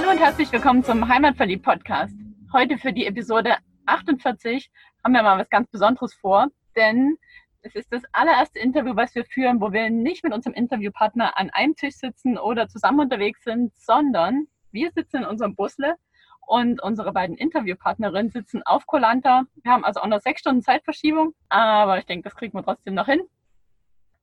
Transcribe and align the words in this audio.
Hallo 0.00 0.12
und 0.12 0.18
herzlich 0.18 0.50
willkommen 0.50 0.82
zum 0.82 1.06
Heimatverliebt 1.06 1.62
Podcast. 1.62 2.16
Heute 2.54 2.78
für 2.78 2.90
die 2.90 3.04
Episode 3.04 3.56
48 3.84 4.70
haben 5.04 5.12
wir 5.12 5.22
mal 5.22 5.38
was 5.38 5.50
ganz 5.50 5.68
Besonderes 5.68 6.14
vor, 6.14 6.46
denn 6.74 7.18
es 7.60 7.74
ist 7.74 7.92
das 7.92 8.02
allererste 8.12 8.60
Interview, 8.60 8.96
was 8.96 9.14
wir 9.14 9.26
führen, 9.26 9.60
wo 9.60 9.72
wir 9.72 9.90
nicht 9.90 10.24
mit 10.24 10.32
unserem 10.32 10.54
Interviewpartner 10.54 11.38
an 11.38 11.50
einem 11.50 11.76
Tisch 11.76 11.96
sitzen 11.96 12.38
oder 12.38 12.66
zusammen 12.66 13.00
unterwegs 13.00 13.44
sind, 13.44 13.76
sondern 13.76 14.46
wir 14.72 14.90
sitzen 14.90 15.18
in 15.18 15.26
unserem 15.26 15.54
Busle 15.54 15.96
und 16.46 16.82
unsere 16.82 17.12
beiden 17.12 17.36
Interviewpartnerinnen 17.36 18.30
sitzen 18.30 18.62
auf 18.64 18.86
Kolanta. 18.86 19.42
Wir 19.62 19.70
haben 19.70 19.84
also 19.84 20.00
auch 20.00 20.06
noch 20.06 20.22
sechs 20.22 20.40
Stunden 20.40 20.62
Zeitverschiebung, 20.62 21.34
aber 21.50 21.98
ich 21.98 22.06
denke, 22.06 22.24
das 22.24 22.36
kriegen 22.36 22.56
wir 22.56 22.64
trotzdem 22.64 22.94
noch 22.94 23.06
hin. 23.06 23.20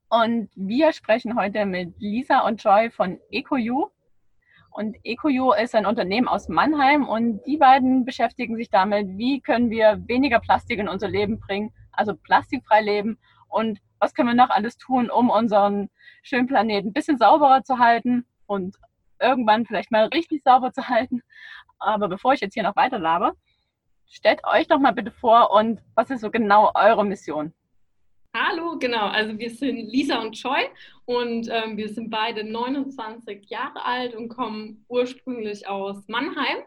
Und 0.10 0.50
wir 0.56 0.92
sprechen 0.92 1.38
heute 1.40 1.68
mit 1.68 1.94
Lisa 2.00 2.40
und 2.48 2.64
Joy 2.64 2.90
von 2.90 3.20
EcoU. 3.30 3.92
Und 4.78 4.96
EcoU 5.04 5.54
ist 5.54 5.74
ein 5.74 5.88
Unternehmen 5.88 6.28
aus 6.28 6.50
Mannheim 6.50 7.10
und 7.10 7.44
die 7.48 7.58
beiden 7.58 8.06
beschäftigen 8.06 8.56
sich 8.58 8.70
damit, 8.70 9.08
wie 9.18 9.42
können 9.42 9.72
wir 9.72 10.04
weniger 10.08 10.40
Plastik 10.40 10.78
in 10.78 10.88
unser 10.88 11.08
Leben 11.08 11.40
bringen, 11.40 11.74
also 11.94 12.14
plastikfrei 12.16 12.82
leben 12.82 13.18
und 13.50 13.80
was 13.98 14.14
können 14.14 14.28
wir 14.28 14.36
noch 14.36 14.52
alles 14.52 14.78
tun, 14.78 15.10
um 15.10 15.32
unseren 15.32 15.90
schönen 16.22 16.46
Planeten 16.46 16.90
ein 16.90 16.94
bisschen 16.94 17.18
sauberer 17.18 17.64
zu 17.64 17.80
halten 17.80 18.28
und 18.46 18.76
irgendwann 19.20 19.66
vielleicht 19.66 19.90
mal 19.90 20.10
richtig 20.10 20.44
sauber 20.44 20.72
zu 20.72 20.88
halten. 20.88 21.24
Aber 21.80 22.08
bevor 22.08 22.34
ich 22.34 22.42
jetzt 22.42 22.54
hier 22.54 22.62
noch 22.62 22.76
weiter 22.76 23.00
labe, 23.00 23.32
stellt 24.06 24.44
euch 24.44 24.68
doch 24.68 24.78
mal 24.78 24.94
bitte 24.94 25.10
vor 25.10 25.50
und 25.54 25.82
was 25.96 26.12
ist 26.12 26.22
so 26.22 26.30
genau 26.30 26.70
eure 26.76 27.04
Mission? 27.04 27.52
Hallo, 28.40 28.78
genau. 28.78 29.08
Also 29.08 29.36
wir 29.40 29.50
sind 29.50 29.78
Lisa 29.92 30.22
und 30.22 30.40
Choi 30.40 30.70
und 31.06 31.50
ähm, 31.50 31.76
wir 31.76 31.90
sind 31.90 32.12
beide 32.12 32.44
29 32.44 33.50
Jahre 33.50 33.84
alt 33.84 34.14
und 34.14 34.30
kommen 34.30 34.86
ursprünglich 34.90 35.68
aus 35.68 36.08
Mannheim. 36.08 36.58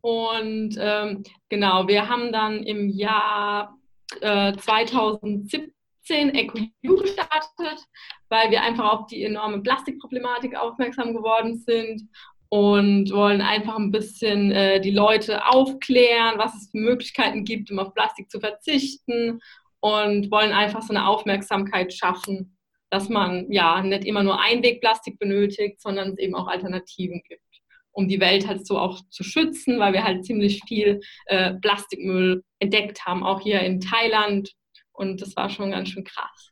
Und 0.00 0.76
ähm, 0.80 1.22
genau, 1.48 1.86
wir 1.86 2.08
haben 2.08 2.32
dann 2.32 2.64
im 2.64 2.88
Jahr 2.88 3.78
äh, 4.20 4.56
2017 4.56 5.70
EcoU 6.10 6.96
gestartet, 6.96 7.86
weil 8.28 8.50
wir 8.50 8.62
einfach 8.62 8.92
auf 8.92 9.06
die 9.06 9.22
enorme 9.22 9.60
Plastikproblematik 9.60 10.56
aufmerksam 10.56 11.14
geworden 11.14 11.56
sind 11.58 12.02
und 12.48 13.12
wollen 13.12 13.42
einfach 13.42 13.76
ein 13.76 13.92
bisschen 13.92 14.50
äh, 14.50 14.80
die 14.80 14.90
Leute 14.90 15.46
aufklären, 15.46 16.36
was 16.36 16.56
es 16.56 16.68
für 16.72 16.78
Möglichkeiten 16.78 17.44
gibt, 17.44 17.70
um 17.70 17.78
auf 17.78 17.94
Plastik 17.94 18.28
zu 18.28 18.40
verzichten 18.40 19.40
und 19.86 20.32
wollen 20.32 20.50
einfach 20.50 20.82
so 20.82 20.92
eine 20.92 21.06
Aufmerksamkeit 21.06 21.94
schaffen, 21.94 22.58
dass 22.90 23.08
man 23.08 23.52
ja 23.52 23.80
nicht 23.82 24.04
immer 24.04 24.24
nur 24.24 24.40
Einwegplastik 24.40 25.16
benötigt, 25.20 25.80
sondern 25.80 26.08
es 26.08 26.18
eben 26.18 26.34
auch 26.34 26.48
Alternativen 26.48 27.22
gibt, 27.28 27.44
um 27.92 28.08
die 28.08 28.18
Welt 28.18 28.48
halt 28.48 28.66
so 28.66 28.80
auch 28.80 29.00
zu 29.10 29.22
schützen, 29.22 29.78
weil 29.78 29.92
wir 29.92 30.02
halt 30.02 30.24
ziemlich 30.24 30.60
viel 30.66 31.00
äh, 31.26 31.54
Plastikmüll 31.54 32.42
entdeckt 32.58 33.06
haben, 33.06 33.22
auch 33.22 33.40
hier 33.40 33.60
in 33.60 33.78
Thailand. 33.78 34.50
Und 34.90 35.22
das 35.22 35.36
war 35.36 35.50
schon 35.50 35.70
ganz 35.70 35.90
schön 35.90 36.02
krass. 36.02 36.50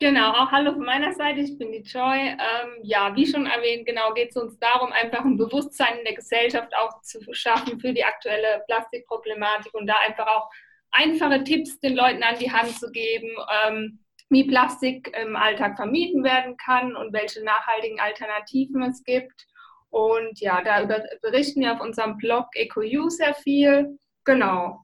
Genau, 0.00 0.32
auch 0.32 0.50
hallo 0.50 0.72
von 0.72 0.84
meiner 0.84 1.12
Seite, 1.12 1.42
ich 1.42 1.56
bin 1.56 1.70
die 1.70 1.82
Joy. 1.82 2.18
Ähm, 2.18 2.80
ja, 2.82 3.14
wie 3.14 3.26
schon 3.26 3.46
erwähnt, 3.46 3.86
genau 3.86 4.12
geht 4.14 4.30
es 4.30 4.36
uns 4.36 4.58
darum, 4.58 4.90
einfach 4.90 5.24
ein 5.24 5.36
Bewusstsein 5.36 5.98
in 5.98 6.04
der 6.04 6.16
Gesellschaft 6.16 6.72
auch 6.76 7.00
zu 7.02 7.20
schaffen 7.30 7.78
für 7.78 7.92
die 7.92 8.02
aktuelle 8.02 8.64
Plastikproblematik 8.66 9.72
und 9.74 9.86
da 9.86 9.94
einfach 10.04 10.26
auch 10.26 10.50
einfache 10.94 11.44
Tipps 11.44 11.78
den 11.80 11.94
Leuten 11.94 12.22
an 12.22 12.38
die 12.38 12.50
Hand 12.50 12.78
zu 12.78 12.90
geben, 12.90 13.30
ähm, 13.66 13.98
wie 14.30 14.44
Plastik 14.44 15.14
im 15.20 15.36
Alltag 15.36 15.76
vermieden 15.76 16.24
werden 16.24 16.56
kann 16.56 16.96
und 16.96 17.12
welche 17.12 17.44
nachhaltigen 17.44 18.00
Alternativen 18.00 18.82
es 18.82 19.02
gibt. 19.04 19.46
Und 19.90 20.40
ja, 20.40 20.62
da 20.62 20.84
berichten 21.22 21.60
wir 21.60 21.72
auf 21.72 21.80
unserem 21.80 22.16
Blog 22.16 22.46
EcoU 22.54 23.10
sehr 23.10 23.34
viel. 23.34 23.98
Genau. 24.24 24.80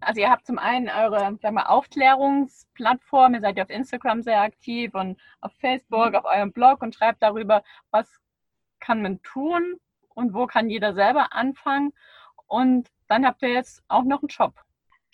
Also 0.00 0.20
ihr 0.20 0.30
habt 0.30 0.46
zum 0.46 0.58
einen 0.58 0.88
eure 0.88 1.38
sagen 1.40 1.54
wir, 1.54 1.70
Aufklärungsplattform, 1.70 3.34
ihr 3.34 3.40
seid 3.40 3.56
ja 3.56 3.64
auf 3.64 3.70
Instagram 3.70 4.22
sehr 4.22 4.40
aktiv 4.40 4.94
und 4.94 5.20
auf 5.40 5.52
Facebook, 5.60 6.14
auf 6.14 6.24
eurem 6.24 6.52
Blog 6.52 6.82
und 6.82 6.94
schreibt 6.94 7.22
darüber, 7.22 7.62
was 7.90 8.08
kann 8.80 9.02
man 9.02 9.22
tun 9.22 9.80
und 10.14 10.34
wo 10.34 10.46
kann 10.46 10.68
jeder 10.68 10.94
selber 10.94 11.32
anfangen. 11.32 11.92
Und 12.46 12.90
dann 13.08 13.24
habt 13.26 13.42
ihr 13.42 13.50
jetzt 13.50 13.82
auch 13.88 14.04
noch 14.04 14.22
einen 14.22 14.30
Shop. 14.30 14.54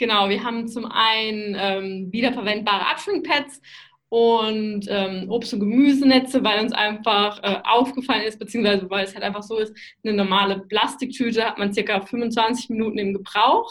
Genau, 0.01 0.31
wir 0.31 0.43
haben 0.43 0.67
zum 0.67 0.87
einen 0.87 1.55
ähm, 1.59 2.09
wiederverwendbare 2.11 2.87
Abschwingpads 2.87 3.61
und 4.09 4.87
ähm, 4.89 5.29
Obst- 5.29 5.53
und 5.53 5.61
Gemüsenetze, 5.61 6.43
weil 6.43 6.65
uns 6.65 6.73
einfach 6.73 7.39
äh, 7.43 7.61
aufgefallen 7.65 8.23
ist, 8.23 8.39
beziehungsweise 8.39 8.89
weil 8.89 9.05
es 9.05 9.13
halt 9.13 9.25
einfach 9.25 9.43
so 9.43 9.59
ist, 9.59 9.77
eine 10.03 10.15
normale 10.15 10.61
Plastiktüte 10.61 11.45
hat 11.45 11.59
man 11.59 11.75
circa 11.75 12.01
25 12.01 12.71
Minuten 12.71 12.97
im 12.97 13.13
Gebrauch 13.13 13.71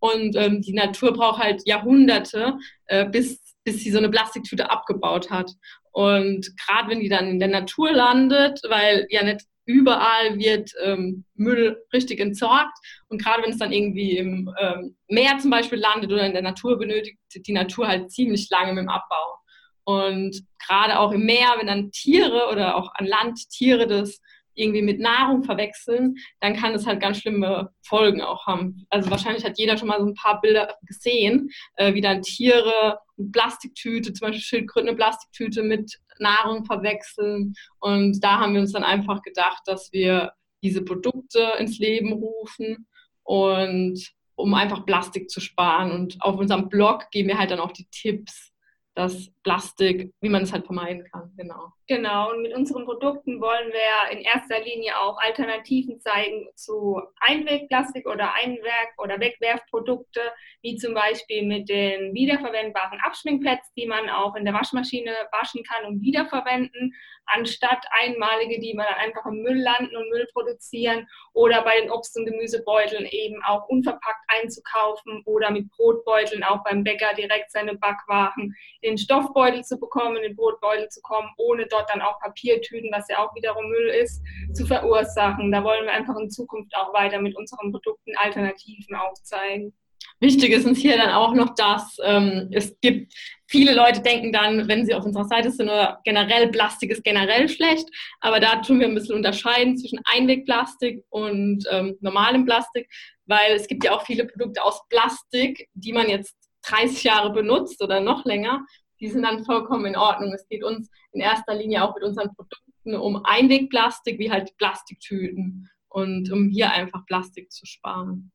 und 0.00 0.36
ähm, 0.36 0.60
die 0.60 0.74
Natur 0.74 1.14
braucht 1.14 1.42
halt 1.42 1.62
Jahrhunderte, 1.66 2.58
äh, 2.84 3.06
bis, 3.06 3.40
bis 3.64 3.78
sie 3.82 3.90
so 3.90 3.96
eine 3.96 4.10
Plastiktüte 4.10 4.70
abgebaut 4.70 5.30
hat. 5.30 5.50
Und 5.92 6.46
gerade 6.58 6.90
wenn 6.90 7.00
die 7.00 7.08
dann 7.08 7.26
in 7.26 7.40
der 7.40 7.48
Natur 7.48 7.90
landet, 7.90 8.60
weil 8.68 9.06
ja 9.08 9.24
nicht 9.24 9.46
überall 9.66 10.38
wird 10.38 10.72
ähm, 10.82 11.24
Müll 11.34 11.82
richtig 11.92 12.20
entsorgt. 12.20 12.76
Und 13.08 13.22
gerade 13.22 13.42
wenn 13.42 13.50
es 13.50 13.58
dann 13.58 13.72
irgendwie 13.72 14.16
im 14.16 14.52
ähm, 14.60 14.96
Meer 15.08 15.38
zum 15.38 15.50
Beispiel 15.50 15.78
landet 15.78 16.12
oder 16.12 16.26
in 16.26 16.32
der 16.32 16.42
Natur, 16.42 16.78
benötigt 16.78 17.18
die 17.34 17.52
Natur 17.52 17.86
halt 17.86 18.10
ziemlich 18.10 18.48
lange 18.50 18.72
mit 18.72 18.82
dem 18.82 18.88
Abbau. 18.88 19.38
Und 19.84 20.42
gerade 20.64 20.98
auch 20.98 21.12
im 21.12 21.24
Meer, 21.24 21.54
wenn 21.58 21.66
dann 21.66 21.90
Tiere 21.90 22.48
oder 22.50 22.76
auch 22.76 22.90
an 22.94 23.06
Land 23.06 23.48
Tiere 23.50 23.86
das 23.86 24.20
irgendwie 24.54 24.82
mit 24.82 25.00
Nahrung 25.00 25.42
verwechseln, 25.42 26.16
dann 26.40 26.54
kann 26.54 26.72
das 26.72 26.86
halt 26.86 27.00
ganz 27.00 27.18
schlimme 27.18 27.70
Folgen 27.82 28.20
auch 28.20 28.46
haben. 28.46 28.84
Also 28.90 29.10
wahrscheinlich 29.10 29.44
hat 29.44 29.58
jeder 29.58 29.76
schon 29.76 29.88
mal 29.88 30.00
so 30.00 30.06
ein 30.06 30.14
paar 30.14 30.40
Bilder 30.40 30.76
gesehen, 30.82 31.50
äh, 31.76 31.94
wie 31.94 32.00
dann 32.00 32.22
Tiere 32.22 32.98
eine 33.18 33.28
Plastiktüte, 33.30 34.12
zum 34.12 34.26
Beispiel 34.26 34.42
Schildkröten 34.42 34.88
eine 34.88 34.96
Plastiktüte 34.96 35.62
mit 35.62 35.98
Nahrung 36.20 36.64
verwechseln. 36.64 37.54
Und 37.78 38.22
da 38.22 38.40
haben 38.40 38.54
wir 38.54 38.60
uns 38.60 38.72
dann 38.72 38.84
einfach 38.84 39.22
gedacht, 39.22 39.62
dass 39.66 39.92
wir 39.92 40.32
diese 40.62 40.82
Produkte 40.82 41.52
ins 41.58 41.78
Leben 41.78 42.12
rufen 42.12 42.86
und 43.22 44.00
um 44.34 44.54
einfach 44.54 44.86
Plastik 44.86 45.30
zu 45.30 45.40
sparen. 45.40 45.92
Und 45.92 46.16
auf 46.20 46.36
unserem 46.36 46.68
Blog 46.68 47.10
geben 47.10 47.28
wir 47.28 47.38
halt 47.38 47.50
dann 47.50 47.60
auch 47.60 47.72
die 47.72 47.88
Tipps, 47.90 48.49
das 48.94 49.30
Plastik, 49.42 50.12
wie 50.20 50.28
man 50.28 50.42
es 50.42 50.52
halt 50.52 50.66
vermeiden 50.66 51.04
kann. 51.10 51.32
Genau. 51.36 51.72
Genau, 51.86 52.30
und 52.30 52.42
mit 52.42 52.54
unseren 52.54 52.84
Produkten 52.84 53.40
wollen 53.40 53.68
wir 53.72 54.16
in 54.16 54.24
erster 54.24 54.60
Linie 54.60 54.98
auch 55.00 55.18
Alternativen 55.18 56.00
zeigen 56.00 56.48
zu 56.54 57.00
Einwegplastik 57.20 58.06
oder 58.06 58.34
Einwerk- 58.34 58.98
oder 58.98 59.18
Wegwerfprodukte, 59.18 60.20
wie 60.62 60.76
zum 60.76 60.94
Beispiel 60.94 61.46
mit 61.46 61.68
den 61.68 62.14
wiederverwendbaren 62.14 63.00
Abschminkpads, 63.00 63.72
die 63.74 63.86
man 63.86 64.08
auch 64.10 64.34
in 64.34 64.44
der 64.44 64.54
Waschmaschine 64.54 65.12
waschen 65.32 65.62
kann 65.64 65.86
und 65.86 66.02
wiederverwenden, 66.02 66.94
anstatt 67.26 67.84
einmalige, 68.02 68.60
die 68.60 68.74
man 68.74 68.86
dann 68.86 68.98
einfach 68.98 69.26
im 69.26 69.42
Müll 69.42 69.60
landen 69.60 69.96
und 69.96 70.10
Müll 70.10 70.26
produzieren 70.32 71.06
oder 71.32 71.62
bei 71.62 71.80
den 71.80 71.90
Obst- 71.90 72.16
und 72.16 72.26
Gemüsebeuteln 72.26 73.06
eben 73.06 73.42
auch 73.44 73.68
unverpackt 73.68 74.24
einzukaufen 74.28 75.22
oder 75.26 75.50
mit 75.50 75.70
Brotbeuteln 75.70 76.42
auch 76.42 76.62
beim 76.64 76.84
Bäcker 76.84 77.14
direkt 77.14 77.50
seine 77.52 77.76
Backwaren 77.76 78.54
in 78.80 78.98
Stoffbeutel 78.98 79.62
zu 79.64 79.78
bekommen, 79.78 80.16
in 80.16 80.22
den 80.22 80.36
Brotbeutel 80.36 80.88
zu 80.88 81.00
kommen, 81.02 81.30
ohne 81.36 81.66
dort 81.66 81.90
dann 81.90 82.02
auch 82.02 82.18
Papiertüten, 82.20 82.90
was 82.92 83.08
ja 83.08 83.18
auch 83.18 83.34
wiederum 83.34 83.68
Müll 83.68 83.88
ist, 83.88 84.22
zu 84.54 84.66
verursachen. 84.66 85.52
Da 85.52 85.62
wollen 85.64 85.84
wir 85.84 85.92
einfach 85.92 86.16
in 86.18 86.30
Zukunft 86.30 86.74
auch 86.76 86.92
weiter 86.92 87.20
mit 87.20 87.36
unseren 87.36 87.70
Produkten 87.70 88.16
Alternativen 88.16 88.94
aufzeigen. 88.96 89.74
Wichtig 90.20 90.50
ist 90.50 90.66
uns 90.66 90.78
hier 90.78 90.98
dann 90.98 91.10
auch 91.10 91.32
noch, 91.32 91.54
dass 91.54 91.96
ähm, 92.04 92.50
es 92.52 92.78
gibt, 92.80 93.14
viele 93.46 93.74
Leute 93.74 94.02
denken 94.02 94.32
dann, 94.32 94.68
wenn 94.68 94.84
sie 94.84 94.94
auf 94.94 95.04
unserer 95.04 95.24
Seite 95.24 95.50
sind, 95.50 95.68
oder 95.68 96.00
generell 96.04 96.48
Plastik 96.48 96.90
ist 96.90 97.02
generell 97.04 97.48
schlecht, 97.48 97.88
aber 98.20 98.38
da 98.38 98.56
tun 98.56 98.80
wir 98.80 98.86
ein 98.86 98.94
bisschen 98.94 99.16
unterscheiden 99.16 99.78
zwischen 99.78 100.00
Einwegplastik 100.04 101.04
und 101.08 101.64
ähm, 101.70 101.96
normalem 102.00 102.44
Plastik, 102.44 102.90
weil 103.24 103.52
es 103.54 103.66
gibt 103.66 103.84
ja 103.84 103.92
auch 103.92 104.04
viele 104.04 104.26
Produkte 104.26 104.62
aus 104.62 104.86
Plastik, 104.88 105.68
die 105.72 105.92
man 105.92 106.08
jetzt 106.08 106.36
30 106.64 107.02
Jahre 107.02 107.32
benutzt 107.32 107.82
oder 107.82 108.00
noch 108.00 108.26
länger, 108.26 108.64
die 109.00 109.08
sind 109.08 109.22
dann 109.22 109.44
vollkommen 109.44 109.86
in 109.86 109.96
Ordnung. 109.96 110.32
Es 110.34 110.46
geht 110.48 110.62
uns 110.62 110.90
in 111.12 111.20
erster 111.20 111.54
Linie 111.54 111.82
auch 111.82 111.94
mit 111.94 112.04
unseren 112.04 112.34
Produkten 112.34 112.94
um 112.94 113.24
Einwegplastik, 113.24 114.18
wie 114.18 114.30
halt 114.30 114.56
Plastiktüten 114.58 115.70
und 115.88 116.30
um 116.30 116.48
hier 116.48 116.70
einfach 116.70 117.06
Plastik 117.06 117.50
zu 117.50 117.66
sparen. 117.66 118.30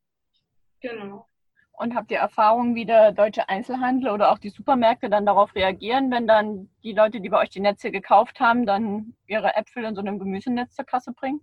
Genau. 0.82 1.28
Und 1.78 1.94
habt 1.94 2.10
ihr 2.12 2.20
Erfahrungen, 2.20 2.74
wie 2.76 2.86
der 2.86 3.12
deutsche 3.12 3.50
Einzelhandel 3.50 4.12
oder 4.12 4.32
auch 4.32 4.40
die 4.40 4.50
Supermärkte 4.50 5.10
dann 5.10 5.26
darauf 5.26 5.54
reagieren, 5.56 6.10
wenn 6.10 6.26
dann 6.26 6.70
die 6.84 6.94
Leute, 6.94 7.20
die 7.20 7.30
bei 7.30 7.42
euch 7.42 7.50
die 7.50 7.60
Netze 7.60 7.92
gekauft 7.92 8.40
haben, 8.40 8.66
dann 8.66 9.14
ihre 9.28 9.56
Äpfel 9.56 9.84
in 9.84 9.96
so 9.96 10.02
einem 10.02 10.18
Gemüsenetz 10.18 10.76
zur 10.76 10.86
Kasse 10.86 11.12
bringen? 11.12 11.42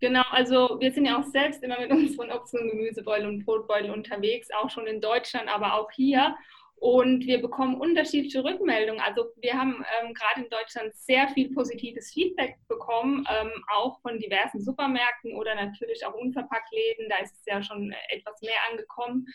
Genau, 0.00 0.22
also 0.30 0.78
wir 0.80 0.90
sind 0.92 1.04
ja 1.04 1.18
auch 1.18 1.24
selbst 1.24 1.62
immer 1.62 1.78
mit 1.78 1.90
unseren 1.90 2.30
Obst- 2.30 2.54
und 2.54 2.70
Gemüsebeuteln 2.70 3.28
und 3.28 3.44
Brotbeuteln 3.44 3.92
unterwegs, 3.92 4.48
auch 4.50 4.70
schon 4.70 4.86
in 4.86 5.00
Deutschland, 5.00 5.54
aber 5.54 5.74
auch 5.74 5.90
hier. 5.90 6.34
Und 6.80 7.26
wir 7.26 7.42
bekommen 7.42 7.78
unterschiedliche 7.78 8.42
Rückmeldungen. 8.42 9.02
Also 9.02 9.26
wir 9.42 9.52
haben 9.52 9.84
ähm, 10.00 10.14
gerade 10.14 10.44
in 10.44 10.48
Deutschland 10.48 10.94
sehr 10.94 11.28
viel 11.28 11.52
positives 11.52 12.10
Feedback 12.10 12.56
bekommen, 12.68 13.22
ähm, 13.30 13.50
auch 13.70 14.00
von 14.00 14.18
diversen 14.18 14.62
Supermärkten 14.62 15.36
oder 15.36 15.54
natürlich 15.54 16.06
auch 16.06 16.14
Unverpacktläden. 16.14 17.10
Da 17.10 17.18
ist 17.18 17.34
es 17.34 17.44
ja 17.44 17.62
schon 17.62 17.94
etwas 18.08 18.40
mehr 18.40 18.56
angekommen. 18.70 19.26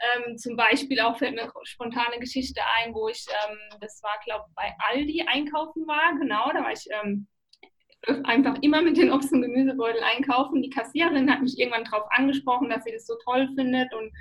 Ähm, 0.00 0.36
zum 0.36 0.54
Beispiel 0.54 1.00
auch 1.00 1.16
fällt 1.16 1.34
mir 1.34 1.44
eine 1.44 1.52
spontane 1.62 2.18
Geschichte 2.20 2.60
ein, 2.78 2.92
wo 2.92 3.08
ich, 3.08 3.24
ähm, 3.48 3.56
das 3.80 4.02
war 4.02 4.20
glaube 4.22 4.44
ich 4.48 4.54
bei 4.54 4.74
Aldi 4.90 5.24
einkaufen 5.28 5.86
war. 5.86 6.18
Genau, 6.18 6.52
da 6.52 6.62
war 6.62 6.72
ich 6.72 6.86
ähm, 7.02 7.26
einfach 8.24 8.56
immer 8.60 8.82
mit 8.82 8.98
den 8.98 9.10
Obst- 9.10 9.32
und 9.32 9.40
Gemüsebeutel 9.40 10.02
einkaufen. 10.02 10.60
Die 10.60 10.68
Kassiererin 10.68 11.32
hat 11.32 11.40
mich 11.40 11.58
irgendwann 11.58 11.84
darauf 11.84 12.04
angesprochen, 12.10 12.68
dass 12.68 12.84
sie 12.84 12.92
das 12.92 13.06
so 13.06 13.14
toll 13.24 13.48
findet 13.56 13.94
und 13.94 14.12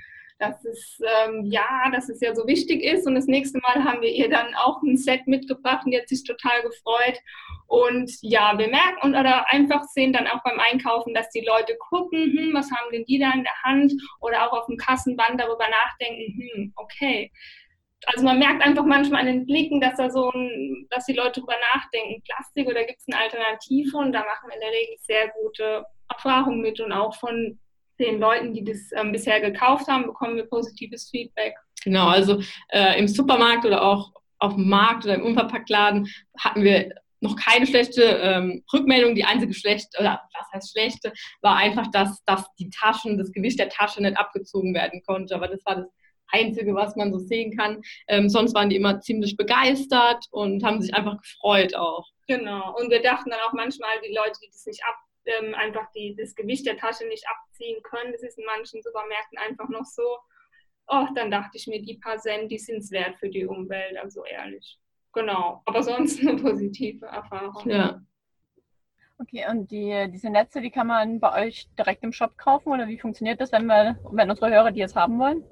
dass 0.42 0.66
es 0.66 1.00
ähm, 1.24 1.46
ja, 1.46 1.90
dass 1.92 2.10
es 2.10 2.20
ja 2.20 2.34
so 2.34 2.48
wichtig 2.48 2.84
ist. 2.84 3.06
Und 3.06 3.16
das 3.16 3.28
nächste 3.28 3.60
Mal 3.60 3.84
haben 3.84 4.02
wir 4.02 4.10
ihr 4.10 4.30
dann 4.30 4.56
auch 4.56 4.82
ein 4.82 4.98
Set 4.98 5.28
mitgebracht 5.28 5.86
und 5.86 5.92
die 5.92 6.00
hat 6.00 6.10
sich 6.10 6.24
total 6.24 6.62
gefreut. 6.64 7.20
Und 7.68 8.12
ja, 8.22 8.58
wir 8.58 8.68
merken 8.68 9.00
und 9.04 9.16
oder 9.16 9.50
einfach 9.52 9.84
sehen 9.84 10.12
dann 10.12 10.28
auch 10.28 10.44
beim 10.44 10.60
Einkaufen, 10.60 11.14
dass 11.14 11.30
die 11.30 11.46
Leute 11.46 11.78
gucken, 11.90 12.36
hm, 12.36 12.54
was 12.54 12.72
haben 12.72 12.92
denn 12.92 13.06
die 13.06 13.20
da 13.20 13.32
in 13.32 13.44
der 13.44 13.62
Hand 13.64 13.94
oder 14.20 14.48
auch 14.48 14.54
auf 14.58 14.66
dem 14.66 14.78
Kassenband 14.78 15.40
darüber 15.40 15.66
nachdenken, 15.70 16.34
hm, 16.38 16.74
okay. 16.76 17.32
Also 18.08 18.26
man 18.26 18.40
merkt 18.40 18.64
einfach 18.64 18.84
manchmal 18.84 19.22
an 19.22 19.28
den 19.28 19.46
Blicken, 19.46 19.80
dass 19.80 19.98
da 19.98 20.10
so 20.10 20.32
ein, 20.32 20.88
dass 20.90 21.06
die 21.06 21.14
Leute 21.14 21.40
darüber 21.40 21.56
nachdenken, 21.76 22.24
Plastik 22.24 22.68
oder 22.68 22.84
gibt 22.84 23.00
es 23.00 23.08
eine 23.08 23.22
Alternative 23.22 23.96
und 23.96 24.12
da 24.12 24.22
machen 24.22 24.50
wir 24.50 24.56
in 24.56 24.62
der 24.62 24.72
Regel 24.72 24.96
sehr 25.02 25.30
gute 25.30 25.86
Erfahrungen 26.10 26.62
mit 26.62 26.80
und 26.80 26.92
auch 26.92 27.16
von 27.16 27.60
den 28.02 28.20
Leuten, 28.20 28.54
die 28.54 28.64
das 28.64 28.92
ähm, 28.96 29.12
bisher 29.12 29.40
gekauft 29.40 29.88
haben, 29.88 30.06
bekommen 30.06 30.36
wir 30.36 30.46
positives 30.46 31.10
Feedback. 31.10 31.56
Genau, 31.84 32.08
also 32.08 32.42
äh, 32.70 33.00
im 33.00 33.08
Supermarkt 33.08 33.66
oder 33.66 33.84
auch 33.84 34.12
auf 34.40 34.56
dem 34.56 34.68
Markt 34.68 35.06
oder 35.06 35.16
im 35.16 35.24
Unverpacktladen 35.24 36.08
hatten 36.38 36.64
wir 36.64 36.94
noch 37.22 37.36
keine 37.36 37.68
schlechte 37.68 38.04
ähm, 38.04 38.64
Rückmeldung. 38.74 39.16
Die 39.16 39.24
einzige 39.24 39.54
schlechte, 39.54 40.00
oder 40.00 40.22
was 40.34 40.52
heißt 40.54 40.72
schlechte, 40.72 41.14
war 41.42 41.56
einfach, 41.56 41.88
dass, 41.92 42.24
dass 42.26 42.44
die 42.60 42.70
Taschen, 42.70 43.18
das 43.18 43.32
Gewicht 43.32 43.60
der 43.60 43.70
Tasche 43.70 44.02
nicht 44.02 44.18
abgezogen 44.18 44.74
werden 44.74 45.02
konnte. 45.06 45.36
Aber 45.36 45.48
das 45.48 45.64
war 45.66 45.76
das 45.76 45.88
Einzige, 46.28 46.74
was 46.74 46.96
man 46.96 47.12
so 47.12 47.20
sehen 47.20 47.56
kann. 47.56 47.82
Ähm, 48.08 48.30
sonst 48.30 48.56
waren 48.56 48.70
die 48.70 48.76
immer 48.76 49.00
ziemlich 49.02 49.38
begeistert 49.38 50.26
und 50.32 50.64
haben 50.64 50.82
sich 50.82 50.94
einfach 50.96 51.18
gefreut 51.22 51.76
auch. 51.76 52.08
Genau. 52.28 52.76
Und 52.80 52.90
wir 52.90 53.02
dachten 53.02 53.30
dann 53.30 53.40
auch 53.48 53.54
manchmal, 53.54 53.92
die 54.04 54.14
Leute, 54.14 54.40
die 54.42 54.50
das 54.52 54.66
nicht 54.66 54.84
ab 54.86 54.96
ähm, 55.26 55.54
einfach 55.56 55.92
die, 55.92 56.16
das 56.16 56.36
Gewicht 56.36 56.66
der 56.66 56.78
Tasche 56.78 57.08
nicht 57.08 57.26
abziehen 57.28 57.82
können. 57.84 58.12
Das 58.12 58.24
ist 58.24 58.38
in 58.38 58.46
manchen 58.46 58.82
Supermärkten 58.82 59.38
einfach 59.38 59.70
noch 59.70 59.86
so. 59.86 60.18
Oh, 60.88 61.08
dann 61.16 61.32
dachte 61.32 61.58
ich 61.58 61.68
mir, 61.68 61.82
die 61.82 61.98
paar 61.98 62.18
Cent, 62.18 62.52
die 62.52 62.58
sind 62.58 62.78
es 62.78 62.92
wert 62.92 63.18
für 63.18 63.30
die 63.30 63.46
Umwelt, 63.46 63.98
also 63.98 64.26
ehrlich. 64.26 64.80
Genau, 65.14 65.62
aber 65.66 65.84
sonst 65.84 66.22
eine 66.22 66.42
positive 66.42 67.06
Erfahrung. 67.06 67.70
Ja. 67.70 68.02
Okay, 69.20 69.46
und 69.50 69.70
die, 69.70 70.08
diese 70.12 70.32
Netze, 70.32 70.62
die 70.62 70.72
kann 70.72 70.88
man 70.88 71.20
bei 71.20 71.46
euch 71.46 71.68
direkt 71.78 72.04
im 72.04 72.12
Shop 72.12 72.38
kaufen 72.38 72.74
oder 72.74 72.88
wie 72.88 72.98
funktioniert 72.98 73.40
das, 73.40 73.52
wenn, 73.52 73.68
wir, 73.68 74.00
wenn 74.12 74.30
unsere 74.30 74.50
Hörer 74.50 74.72
die 74.72 74.80
jetzt 74.80 74.96
haben 74.96 75.20
wollen? 75.20 75.44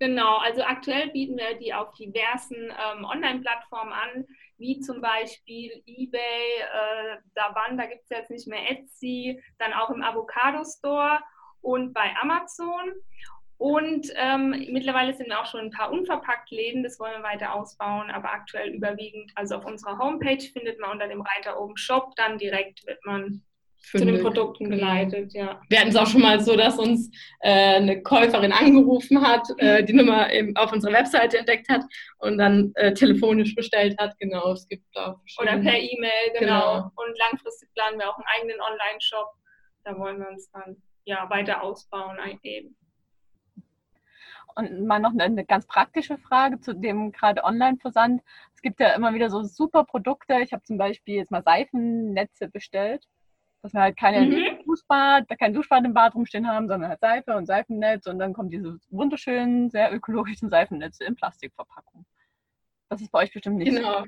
Genau, 0.00 0.38
also 0.38 0.62
aktuell 0.62 1.10
bieten 1.10 1.36
wir 1.36 1.56
die 1.58 1.72
auf 1.72 1.92
diversen 1.94 2.56
ähm, 2.56 3.04
Online-Plattformen 3.04 3.92
an 3.92 4.26
wie 4.58 4.80
zum 4.80 5.00
Beispiel 5.00 5.82
eBay, 5.86 6.60
äh, 6.60 7.16
Davan, 7.34 7.78
da 7.78 7.86
gibt 7.86 8.02
es 8.02 8.10
jetzt 8.10 8.30
nicht 8.30 8.48
mehr 8.48 8.70
Etsy, 8.70 9.42
dann 9.58 9.72
auch 9.72 9.90
im 9.90 10.02
Avocado 10.02 10.64
Store 10.64 11.20
und 11.60 11.92
bei 11.92 12.14
Amazon. 12.20 12.92
Und 13.56 14.12
ähm, 14.14 14.50
mittlerweile 14.70 15.14
sind 15.14 15.32
auch 15.32 15.46
schon 15.46 15.60
ein 15.60 15.70
paar 15.70 15.90
unverpackt 15.90 16.50
Läden, 16.52 16.84
das 16.84 17.00
wollen 17.00 17.20
wir 17.20 17.28
weiter 17.28 17.54
ausbauen, 17.54 18.08
aber 18.08 18.32
aktuell 18.32 18.68
überwiegend, 18.68 19.32
also 19.34 19.56
auf 19.56 19.64
unserer 19.64 19.98
Homepage 19.98 20.40
findet 20.40 20.78
man 20.78 20.92
unter 20.92 21.08
dem 21.08 21.22
Reiter 21.22 21.60
oben 21.60 21.76
Shop, 21.76 22.14
dann 22.14 22.38
direkt 22.38 22.86
wird 22.86 23.04
man 23.04 23.42
zu 23.90 24.04
den 24.04 24.20
Produkten 24.20 24.64
genau. 24.64 24.76
geleitet, 24.76 25.32
ja. 25.32 25.60
Wir 25.68 25.80
hatten 25.80 25.90
es 25.90 25.96
auch 25.96 26.06
schon 26.06 26.20
mal 26.20 26.40
so, 26.40 26.56
dass 26.56 26.78
uns 26.78 27.10
äh, 27.40 27.76
eine 27.76 28.02
Käuferin 28.02 28.52
angerufen 28.52 29.26
hat, 29.26 29.48
äh, 29.58 29.82
die 29.84 29.94
Nummer 29.94 30.32
eben 30.32 30.54
auf 30.56 30.72
unserer 30.72 30.92
Webseite 30.92 31.38
entdeckt 31.38 31.68
hat 31.68 31.82
und 32.18 32.38
dann 32.38 32.72
äh, 32.74 32.92
telefonisch 32.92 33.54
bestellt 33.54 33.98
hat. 33.98 34.18
Genau, 34.18 34.52
es 34.52 34.68
gibt 34.68 34.84
auch 34.96 35.16
Oder 35.40 35.58
per 35.58 35.76
E-Mail, 35.78 36.10
genau. 36.38 36.74
genau. 36.74 36.90
Und 36.96 37.18
langfristig 37.18 37.72
planen 37.74 37.98
wir 37.98 38.10
auch 38.10 38.16
einen 38.16 38.26
eigenen 38.36 38.60
Online-Shop. 38.60 39.32
Da 39.84 39.98
wollen 39.98 40.18
wir 40.18 40.28
uns 40.28 40.50
dann 40.50 40.76
ja 41.04 41.28
weiter 41.30 41.62
ausbauen 41.62 42.18
eben. 42.42 42.76
Und 44.54 44.86
mal 44.86 44.98
noch 44.98 45.12
eine, 45.12 45.24
eine 45.24 45.44
ganz 45.44 45.66
praktische 45.66 46.18
Frage 46.18 46.60
zu 46.60 46.74
dem 46.74 47.12
gerade 47.12 47.44
Online-Versand. 47.44 48.22
Es 48.54 48.60
gibt 48.60 48.80
ja 48.80 48.88
immer 48.90 49.14
wieder 49.14 49.30
so 49.30 49.44
super 49.44 49.84
Produkte. 49.84 50.40
Ich 50.42 50.52
habe 50.52 50.64
zum 50.64 50.76
Beispiel 50.76 51.14
jetzt 51.14 51.30
mal 51.30 51.44
Seifennetze 51.44 52.48
bestellt 52.48 53.06
dass 53.62 53.72
wir 53.72 53.80
halt 53.80 53.96
keine 53.96 54.26
mhm. 54.26 54.64
Duschbad, 54.64 55.26
kein 55.38 55.52
Duschbad 55.52 55.84
im 55.84 55.94
Bad 55.94 56.14
rumstehen 56.14 56.46
haben, 56.46 56.68
sondern 56.68 56.90
halt 56.90 57.00
Seife 57.00 57.36
und 57.36 57.46
Seifennetz 57.46 58.06
und 58.06 58.18
dann 58.18 58.32
kommen 58.32 58.50
diese 58.50 58.78
wunderschönen, 58.90 59.70
sehr 59.70 59.92
ökologischen 59.92 60.48
Seifennetze 60.48 61.04
in 61.04 61.16
Plastikverpackung. 61.16 62.04
Das 62.88 63.00
ist 63.00 63.10
bei 63.10 63.20
euch 63.20 63.32
bestimmt 63.32 63.56
nicht 63.56 63.74
genau. 63.74 64.04
so. 64.04 64.06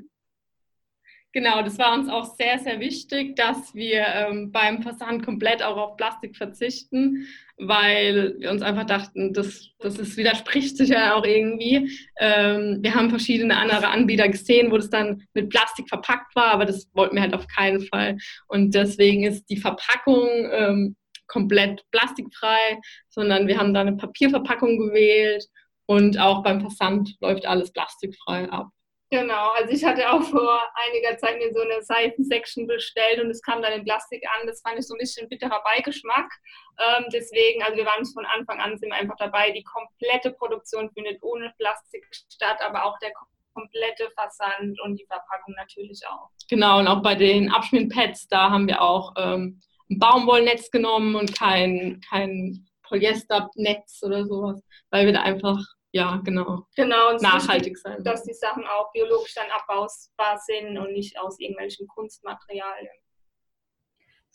Genau, 1.32 1.62
das 1.62 1.78
war 1.78 1.94
uns 1.94 2.08
auch 2.08 2.24
sehr, 2.34 2.58
sehr 2.58 2.80
wichtig, 2.80 3.36
dass 3.36 3.72
wir 3.72 4.04
ähm, 4.04 4.50
beim 4.50 4.82
Versand 4.82 5.24
komplett 5.24 5.62
auch 5.62 5.76
auf 5.76 5.96
Plastik 5.96 6.36
verzichten, 6.36 7.28
weil 7.60 8.34
wir 8.38 8.50
uns 8.50 8.62
einfach 8.62 8.84
dachten, 8.84 9.32
das, 9.32 9.68
das 9.78 9.98
ist, 9.98 10.16
widerspricht 10.16 10.76
sich 10.76 10.88
ja 10.90 11.14
auch 11.14 11.24
irgendwie. 11.24 11.90
Ähm, 12.18 12.78
wir 12.80 12.94
haben 12.94 13.10
verschiedene 13.10 13.56
andere 13.56 13.88
Anbieter 13.88 14.28
gesehen, 14.28 14.70
wo 14.70 14.76
das 14.76 14.90
dann 14.90 15.22
mit 15.34 15.50
Plastik 15.50 15.88
verpackt 15.88 16.34
war, 16.34 16.52
aber 16.52 16.64
das 16.64 16.88
wollten 16.94 17.16
wir 17.16 17.22
halt 17.22 17.34
auf 17.34 17.46
keinen 17.46 17.82
Fall. 17.82 18.16
Und 18.48 18.74
deswegen 18.74 19.24
ist 19.24 19.44
die 19.50 19.58
Verpackung 19.58 20.28
ähm, 20.52 20.96
komplett 21.26 21.84
plastikfrei, 21.90 22.80
sondern 23.08 23.46
wir 23.46 23.58
haben 23.58 23.74
da 23.74 23.82
eine 23.82 23.96
Papierverpackung 23.96 24.78
gewählt 24.78 25.44
und 25.86 26.18
auch 26.18 26.42
beim 26.42 26.60
Versand 26.60 27.16
läuft 27.20 27.46
alles 27.46 27.72
plastikfrei 27.72 28.48
ab. 28.50 28.68
Genau, 29.12 29.50
also 29.50 29.74
ich 29.74 29.84
hatte 29.84 30.08
auch 30.08 30.22
vor 30.22 30.60
einiger 30.86 31.18
Zeit 31.18 31.38
mir 31.38 31.52
so 31.52 31.60
eine 31.60 31.82
Seifensection 31.82 32.68
bestellt 32.68 33.20
und 33.20 33.28
es 33.28 33.42
kam 33.42 33.60
dann 33.60 33.72
in 33.72 33.84
Plastik 33.84 34.22
an. 34.38 34.46
Das 34.46 34.62
fand 34.62 34.78
ich 34.78 34.86
so 34.86 34.94
ein 34.94 34.98
bisschen 34.98 35.28
bitterer 35.28 35.60
Beigeschmack. 35.64 36.30
Ähm, 36.78 37.06
deswegen, 37.12 37.60
also 37.64 37.76
wir 37.76 37.86
waren 37.86 38.06
von 38.06 38.24
Anfang 38.24 38.60
an 38.60 38.78
sind 38.78 38.92
einfach 38.92 39.16
dabei. 39.16 39.50
Die 39.50 39.64
komplette 39.64 40.30
Produktion 40.30 40.90
findet 40.92 41.20
ohne 41.22 41.52
Plastik 41.58 42.06
statt, 42.32 42.58
aber 42.60 42.84
auch 42.84 42.96
der 43.00 43.10
komplette 43.52 44.10
Versand 44.14 44.80
und 44.82 44.96
die 44.96 45.06
Verpackung 45.06 45.54
natürlich 45.56 46.00
auch. 46.08 46.30
Genau, 46.48 46.78
und 46.78 46.86
auch 46.86 47.02
bei 47.02 47.16
den 47.16 47.50
Abschminkpads, 47.50 48.28
da 48.28 48.50
haben 48.50 48.68
wir 48.68 48.80
auch 48.80 49.14
ähm, 49.16 49.60
ein 49.90 49.98
Baumwollnetz 49.98 50.70
genommen 50.70 51.16
und 51.16 51.36
kein, 51.36 52.00
kein 52.08 52.64
Polyesternetz 52.84 54.02
oder 54.04 54.24
sowas, 54.24 54.62
weil 54.90 55.06
wir 55.06 55.12
da 55.12 55.22
einfach 55.22 55.58
ja, 55.92 56.20
genau. 56.24 56.66
Genau, 56.76 57.10
und 57.10 57.22
nachhaltig 57.22 57.74
wichtig, 57.74 57.78
sein. 57.78 58.04
Dass 58.04 58.22
die 58.22 58.34
Sachen 58.34 58.64
auch 58.66 58.92
biologisch 58.92 59.34
dann 59.34 59.50
abbausbar 59.50 60.38
sind 60.38 60.78
und 60.78 60.92
nicht 60.92 61.18
aus 61.18 61.38
irgendwelchen 61.38 61.88
Kunstmaterialien. 61.88 62.92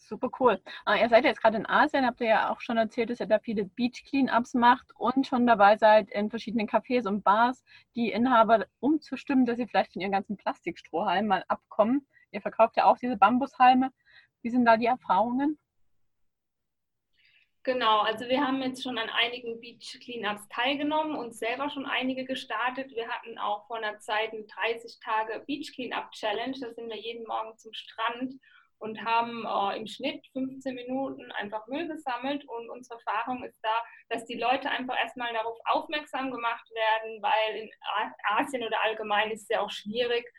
Super 0.08 0.30
cool. 0.40 0.62
Ah, 0.86 0.98
ihr 0.98 1.10
seid 1.10 1.24
jetzt 1.24 1.42
gerade 1.42 1.58
in 1.58 1.66
Asien, 1.66 2.06
habt 2.06 2.22
ihr 2.22 2.28
ja 2.28 2.52
auch 2.52 2.62
schon 2.62 2.78
erzählt, 2.78 3.10
dass 3.10 3.20
ihr 3.20 3.26
da 3.26 3.40
viele 3.40 3.66
Beach 3.66 4.04
Cleanups 4.08 4.54
macht 4.54 4.92
und 4.98 5.26
schon 5.26 5.48
dabei 5.48 5.78
seid, 5.78 6.12
in 6.12 6.30
verschiedenen 6.30 6.68
Cafés 6.68 7.08
und 7.08 7.24
Bars 7.24 7.64
die 7.96 8.12
Inhaber 8.12 8.68
umzustimmen, 8.80 9.48
dass 9.48 9.58
sie 9.58 9.66
vielleicht 9.66 9.94
von 9.94 10.02
ihren 10.04 10.12
ganzen 10.12 10.38
Plastikstrohhalmen 10.38 11.28
mal 11.28 11.44
abkommen. 11.48 12.08
Ihr 12.30 12.42
verkauft 12.42 12.78
ja 12.78 12.86
auch 12.86 13.00
diese 13.00 13.18
Bambushalme. 13.18 13.92
Wie 14.44 14.52
sind 14.52 14.66
da 14.66 14.78
die 14.78 14.86
Erfahrungen? 14.86 15.58
Genau, 17.66 18.02
also 18.02 18.30
wir 18.30 18.46
haben 18.46 18.62
jetzt 18.62 18.84
schon 18.84 19.00
an 19.00 19.10
einigen 19.10 19.60
Beach 19.60 20.00
Cleanups 20.04 20.48
teilgenommen 20.50 21.16
und 21.16 21.34
selber 21.34 21.68
schon 21.72 21.88
einige 21.88 22.24
gestartet. 22.24 22.92
Wir 22.92 23.08
hatten 23.08 23.40
auch 23.40 23.66
vor 23.66 23.78
einer 23.78 23.98
Zeit 23.98 24.34
eine 24.34 24.44
30 24.44 25.00
Tage 25.00 25.44
Beach 25.48 25.74
Cleanup 25.74 26.12
Challenge. 26.12 26.56
Da 26.62 26.72
sind 26.74 26.90
wir 26.90 26.96
jeden 26.96 27.26
Morgen 27.26 27.58
zum 27.58 27.74
Strand 27.74 28.36
und 28.78 29.04
haben 29.04 29.48
äh, 29.48 29.80
im 29.80 29.88
Schnitt 29.88 30.24
15 30.34 30.76
Minuten 30.76 31.32
einfach 31.32 31.66
Müll 31.66 31.88
gesammelt. 31.88 32.48
Und 32.48 32.70
unsere 32.70 33.00
Erfahrung 33.00 33.44
ist 33.44 33.58
da, 33.64 33.84
dass 34.10 34.26
die 34.26 34.38
Leute 34.38 34.70
einfach 34.70 34.96
erstmal 35.00 35.34
darauf 35.34 35.58
aufmerksam 35.66 36.30
gemacht 36.30 36.70
werden, 36.70 37.20
weil 37.24 37.64
in 37.64 37.70
Asien 38.38 38.62
oder 38.62 38.80
allgemein 38.84 39.32
ist 39.32 39.42
es 39.42 39.50
ja 39.50 39.62
auch 39.62 39.72
schwierig, 39.72 40.32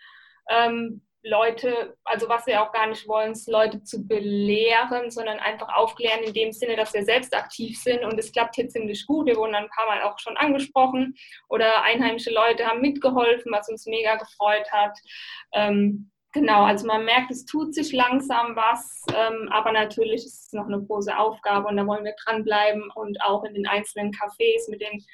ähm, 0.49 1.03
Leute, 1.23 1.97
also 2.05 2.29
was 2.29 2.47
wir 2.47 2.63
auch 2.63 2.73
gar 2.73 2.87
nicht 2.87 3.09
wollen, 3.09 3.33
ist 3.33 3.49
Leute 3.49 3.83
zu 3.83 4.07
belehren, 4.07 5.11
sondern 5.11 5.39
einfach 5.39 5.75
aufklären 5.75 6.23
in 6.23 6.33
dem 6.33 6.53
Sinne, 6.53 6.77
dass 6.77 6.95
wir 6.95 7.05
selbst 7.05 7.35
aktiv 7.35 7.79
sind. 7.79 8.05
Und 8.05 8.19
es 8.19 8.33
klappt 8.33 8.55
hier 8.55 8.69
ziemlich 8.69 9.07
gut. 9.07 9.27
Wir 9.27 9.37
wurden 9.37 9.55
ein 9.55 9.69
paar 9.69 9.87
Mal 9.87 10.03
auch 10.03 10.19
schon 10.19 10.37
angesprochen 10.37 11.15
oder 11.49 11.83
einheimische 11.83 12.31
Leute 12.33 12.67
haben 12.67 12.81
mitgeholfen, 12.81 13.53
was 13.53 13.69
uns 13.69 13.87
mega 13.87 14.17
gefreut 14.17 14.71
hat. 14.71 14.97
Ähm, 15.53 16.11
genau, 16.33 16.65
also 16.65 16.87
man 16.87 17.05
merkt, 17.05 17.31
es 17.31 17.45
tut 17.45 17.75
sich 17.75 17.93
langsam 17.93 18.55
was, 18.55 19.03
ähm, 19.15 19.49
aber 19.51 19.73
natürlich 19.73 20.25
ist 20.25 20.47
es 20.47 20.53
noch 20.53 20.67
eine 20.67 20.81
große 20.81 21.17
Aufgabe 21.17 21.67
und 21.67 21.77
da 21.77 21.87
wollen 21.87 22.05
wir 22.05 22.15
dranbleiben 22.25 22.91
und 22.95 23.21
auch 23.23 23.43
in 23.45 23.55
den 23.55 23.67
einzelnen 23.67 24.13
Cafés 24.13 24.71
mit 24.71 24.81
den 24.81 25.05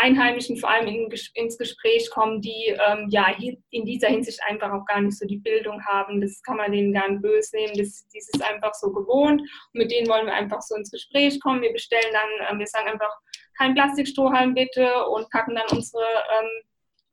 Einheimischen 0.00 0.56
vor 0.56 0.70
allem 0.70 0.86
in, 0.88 1.08
ins 1.34 1.58
Gespräch 1.58 2.10
kommen, 2.10 2.40
die 2.40 2.76
ähm, 2.88 3.06
ja 3.10 3.26
in 3.70 3.84
dieser 3.84 4.08
Hinsicht 4.08 4.40
einfach 4.48 4.72
auch 4.72 4.84
gar 4.86 5.00
nicht 5.00 5.18
so 5.18 5.26
die 5.26 5.38
Bildung 5.38 5.84
haben. 5.84 6.20
Das 6.20 6.42
kann 6.42 6.56
man 6.56 6.72
denen 6.72 6.92
gar 6.92 7.08
nicht 7.08 7.22
böse 7.22 7.56
nehmen. 7.56 7.74
Das, 7.76 8.06
das 8.12 8.28
ist 8.32 8.42
einfach 8.42 8.74
so 8.74 8.92
gewohnt. 8.92 9.40
Und 9.40 9.74
mit 9.74 9.90
denen 9.90 10.08
wollen 10.08 10.26
wir 10.26 10.34
einfach 10.34 10.62
so 10.62 10.74
ins 10.74 10.90
Gespräch 10.90 11.40
kommen. 11.40 11.62
Wir 11.62 11.72
bestellen 11.72 12.12
dann, 12.12 12.56
äh, 12.56 12.58
wir 12.58 12.66
sagen 12.66 12.88
einfach 12.88 13.14
kein 13.58 13.74
Plastikstrohhalm 13.74 14.54
bitte 14.54 15.06
und 15.06 15.30
packen 15.30 15.54
dann 15.54 15.76
unsere 15.76 16.02
ähm, 16.02 16.48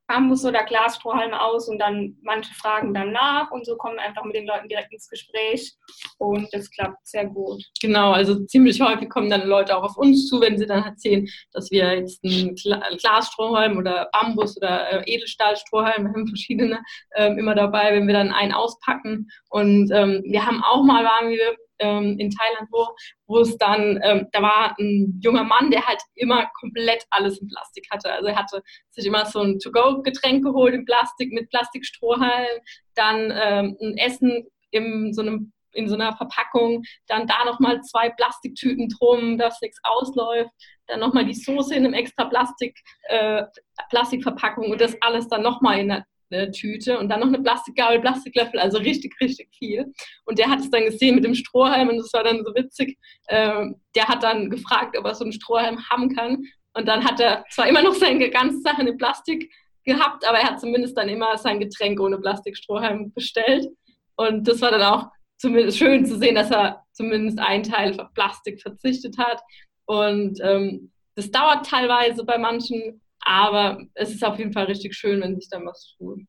Bambus- 0.08 0.46
oder 0.46 0.64
Glasstrohhalme 0.64 1.40
aus 1.40 1.68
und 1.68 1.80
dann 1.80 2.18
manche 2.22 2.54
fragen 2.54 2.94
dann 2.94 3.12
nach 3.12 3.52
und 3.52 3.66
so 3.66 3.76
kommen 3.76 4.00
einfach 4.00 4.24
mit 4.24 4.36
den 4.36 4.48
Leuten 4.48 4.70
direkt 4.70 4.94
ins 4.94 5.10
Gespräch 5.10 5.76
und 6.18 6.48
das 6.54 6.70
klappt 6.72 7.06
sehr 7.06 7.26
gut. 7.26 7.64
Genau, 7.82 8.12
also 8.12 8.46
ziemlich 8.46 8.80
häufig 8.82 9.10
kommen 9.10 9.30
dann 9.30 9.48
Leute 9.48 9.78
auch 9.78 9.84
auf 9.84 9.98
uns 9.98 10.28
zu, 10.28 10.40
wenn 10.40 10.58
sie 10.58 10.66
dann 10.66 10.84
erzählen, 10.84 11.28
dass 11.52 11.70
wir 11.72 11.94
jetzt 11.98 12.24
einen 12.24 12.56
Glasstrohhalm 12.56 13.78
oder 13.78 14.10
Bambus 14.14 14.58
oder 14.58 14.92
äh, 14.92 15.14
Edelstahlstrohhalm, 15.14 16.06
wir 16.06 16.14
haben 16.14 16.28
verschiedene 16.28 16.82
äh, 17.12 17.34
immer 17.38 17.56
dabei, 17.56 17.94
wenn 17.94 18.08
wir 18.08 18.14
dann 18.14 18.32
einen 18.32 18.54
auspacken 18.54 19.28
und 19.50 19.92
ähm, 19.92 20.24
wir 20.26 20.46
haben 20.46 20.64
auch 20.64 20.84
mal, 20.84 21.04
waren 21.04 21.30
wir 21.30 21.58
ähm, 21.80 22.18
in 22.20 22.30
Thailand, 22.30 22.68
wo, 22.72 22.88
wo 23.28 23.40
es 23.40 23.58
dann, 23.58 24.00
ähm, 24.04 24.28
da 24.32 24.42
war 24.42 24.76
ein 24.80 25.20
junger 25.22 25.44
Mann, 25.44 25.72
der 25.72 25.86
halt 25.86 26.02
immer 26.16 26.50
komplett 26.60 27.06
alles 27.10 27.40
in 27.40 27.48
Plastik 27.48 27.88
hatte. 27.92 28.12
Also 28.12 28.28
er 28.28 28.36
hatte 28.36 28.64
sich 28.92 29.06
immer 29.06 29.26
so 29.26 29.42
ein 29.42 29.60
To-Go-Getränk 29.60 30.44
geholt 30.44 30.74
in 30.74 30.86
Plastik 30.86 31.32
mit 31.32 31.50
Plastikstrohhalm, 31.50 32.60
dann 32.96 33.34
ähm, 33.36 33.78
ein 33.82 33.98
Essen 33.98 34.48
in 34.72 35.14
so 35.14 35.22
einem 35.22 35.52
in 35.74 35.88
so 35.88 35.94
einer 35.94 36.16
Verpackung, 36.16 36.84
dann 37.06 37.28
da 37.28 37.46
nochmal 37.46 37.82
zwei 37.82 38.10
Plastiktüten 38.10 38.90
drum, 38.90 39.38
dass 39.38 39.62
nichts 39.62 39.80
ausläuft, 39.84 40.52
dann 40.88 41.00
nochmal 41.00 41.26
die 41.26 41.36
Soße 41.36 41.76
in 41.76 41.86
einem 41.86 41.94
extra 41.94 42.26
Plastik, 42.26 42.80
äh, 43.04 43.44
Plastikverpackung 43.90 44.72
und 44.72 44.82
das 44.82 45.00
alles 45.02 45.28
dann 45.28 45.44
nochmal 45.44 45.80
in 45.80 45.92
einer 45.92 46.06
eine 46.30 46.52
Tüte 46.52 46.98
und 47.00 47.10
dann 47.10 47.20
noch 47.20 47.28
eine 47.28 47.42
Plastikgabel, 47.42 48.00
Plastiklöffel, 48.00 48.60
also 48.60 48.78
richtig, 48.78 49.14
richtig 49.22 49.50
viel. 49.58 49.94
Und 50.26 50.40
der 50.40 50.50
hat 50.50 50.60
es 50.60 50.70
dann 50.70 50.86
gesehen 50.86 51.16
mit 51.16 51.24
dem 51.24 51.36
Strohhalm 51.36 51.90
und 51.90 51.98
das 51.98 52.12
war 52.14 52.24
dann 52.24 52.44
so 52.44 52.54
witzig. 52.56 52.98
Ähm, 53.30 53.76
der 53.96 54.08
hat 54.08 54.24
dann 54.24 54.50
gefragt, 54.50 54.98
ob 54.98 55.06
er 55.06 55.16
so 55.16 55.24
einen 55.24 55.34
Strohhalm 55.34 55.80
haben 55.90 56.16
kann. 56.16 56.44
Und 56.74 56.88
dann 56.88 57.04
hat 57.04 57.20
er 57.20 57.44
zwar 57.50 57.68
immer 57.68 57.82
noch 57.82 57.94
seine 57.94 58.30
ganze 58.30 58.60
Sachen 58.62 58.88
in 58.88 58.98
Plastik 58.98 59.52
gehabt, 59.84 60.28
aber 60.28 60.38
er 60.38 60.50
hat 60.50 60.60
zumindest 60.60 60.98
dann 60.98 61.10
immer 61.10 61.38
sein 61.38 61.60
Getränk 61.60 62.00
ohne 62.00 62.20
Plastikstrohhalm 62.20 63.14
bestellt. 63.14 63.68
Und 64.16 64.48
das 64.48 64.62
war 64.62 64.72
dann 64.72 64.82
auch 64.82 65.08
zumindest 65.38 65.78
schön 65.78 66.06
zu 66.06 66.18
sehen, 66.18 66.36
dass 66.36 66.52
er 66.52 66.84
zumindest 66.92 67.40
einen 67.40 67.64
Teil 67.64 68.00
auf 68.00 68.14
Plastik 68.14 68.62
verzichtet 68.62 69.18
hat. 69.18 69.42
Und 69.86 70.40
ähm, 70.44 70.92
das 71.16 71.32
dauert 71.32 71.66
teilweise 71.66 72.24
bei 72.24 72.38
manchen 72.38 73.02
aber 73.28 73.84
es 73.94 74.14
ist 74.14 74.24
auf 74.24 74.40
jeden 74.40 74.54
Fall 74.54 74.66
richtig 74.66 74.96
schön, 74.96 75.22
wenn 75.22 75.36
sich 75.36 75.50
dann 75.50 75.66
was 75.66 75.96
tut. 75.98 76.22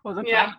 Große 0.00 0.22
ja. 0.26 0.56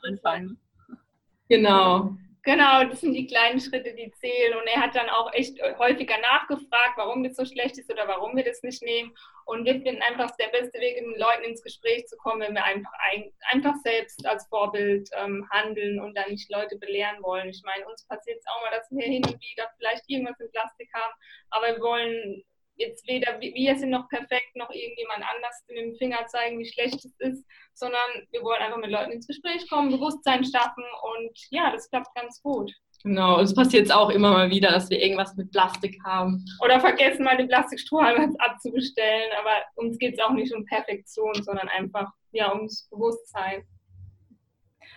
Genau. 1.50 2.15
Genau, 2.44 2.84
das 2.86 3.01
sind 3.01 3.13
die 3.13 3.27
kleinen 3.27 3.60
Schritte, 3.60 3.94
die 3.94 4.12
zählen. 4.12 4.58
Und 4.58 4.65
er 4.68 4.82
hat 4.82 4.96
dann 4.96 5.10
auch 5.10 5.34
echt 5.34 5.60
häufiger 5.77 6.18
nachgefragt, 6.20 6.94
warum 6.96 7.24
das 7.24 7.36
so 7.36 7.44
schlecht 7.46 7.77
ist 7.77 7.91
oder 7.91 8.08
warum 8.08 8.36
wir 8.38 8.44
das 8.44 8.63
nicht 8.63 8.82
nehmen. 8.82 9.12
Und 9.46 9.65
wir 9.65 9.74
finden 9.82 10.01
einfach, 10.03 10.32
der 10.38 10.48
beste 10.48 10.79
Weg, 10.79 10.96
mit 11.01 11.15
den 11.15 11.20
Leuten 11.20 11.44
ins 11.44 11.63
Gespräch 11.63 12.08
zu 12.08 12.15
kommen, 12.18 12.41
wenn 12.41 12.53
wir 12.53 12.63
einfach, 12.63 12.94
ein, 13.12 13.32
einfach 13.51 13.75
selbst 13.84 14.25
als 14.25 14.48
Vorbild 14.48 15.10
ähm, 15.18 15.48
handeln 15.50 16.00
und 16.00 16.15
dann 16.15 16.29
nicht 16.29 16.50
Leute 16.51 16.77
belehren 16.77 17.22
wollen. 17.24 17.50
Ich 17.50 17.62
meine, 17.65 17.88
uns 17.88 18.06
passiert 18.08 18.38
es 18.38 18.46
auch 18.48 18.63
mal, 18.63 18.77
dass 18.77 18.89
wir 18.91 19.06
hin 19.06 19.25
und 19.25 19.41
wieder 19.41 19.68
vielleicht 19.77 20.03
irgendwas 20.08 20.39
in 20.39 20.51
Plastik 20.51 20.89
haben, 20.94 21.13
aber 21.50 21.75
wir 21.75 21.82
wollen 21.82 22.44
jetzt 22.79 23.07
weder 23.07 23.39
wir 23.39 23.75
sind 23.77 23.89
noch 23.89 24.07
perfekt, 24.09 24.55
noch 24.55 24.71
irgendjemand 24.71 25.24
anders 25.36 25.63
mit 25.67 25.77
dem 25.77 25.95
Finger 25.95 26.25
zeigen, 26.27 26.57
wie 26.59 26.65
schlecht 26.65 26.95
es 26.95 27.13
ist, 27.19 27.45
sondern 27.74 28.09
wir 28.31 28.41
wollen 28.41 28.62
einfach 28.62 28.77
mit 28.77 28.89
Leuten 28.89 29.12
ins 29.12 29.27
Gespräch 29.27 29.69
kommen, 29.69 29.91
Bewusstsein 29.91 30.43
schaffen 30.43 30.83
und 31.13 31.38
ja, 31.51 31.71
das 31.71 31.89
klappt 31.89 32.13
ganz 32.15 32.41
gut. 32.41 32.74
Genau, 33.03 33.39
es 33.39 33.53
passiert 33.53 33.83
jetzt 33.83 33.93
auch 33.93 34.09
immer 34.09 34.31
mal 34.31 34.50
wieder, 34.50 34.71
dass 34.71 34.89
wir 34.89 35.01
irgendwas 35.01 35.36
mit 35.36 35.51
Plastik 35.51 35.98
haben. 36.03 36.43
Oder 36.62 36.81
vergessen 36.81 37.24
mal 37.24 37.38
den 37.38 37.48
Plastikstrohhalm 37.48 38.36
abzubestellen, 38.39 39.29
aber 39.39 39.51
uns 39.75 39.98
geht 40.00 40.15
es 40.15 40.19
auch 40.19 40.31
nicht 40.31 40.53
um 40.53 40.65
Perfektion, 40.65 41.33
sondern 41.43 41.69
einfach 41.69 42.12
ja, 42.31 42.53
ums 42.53 42.89
Bewusstsein. 42.89 43.63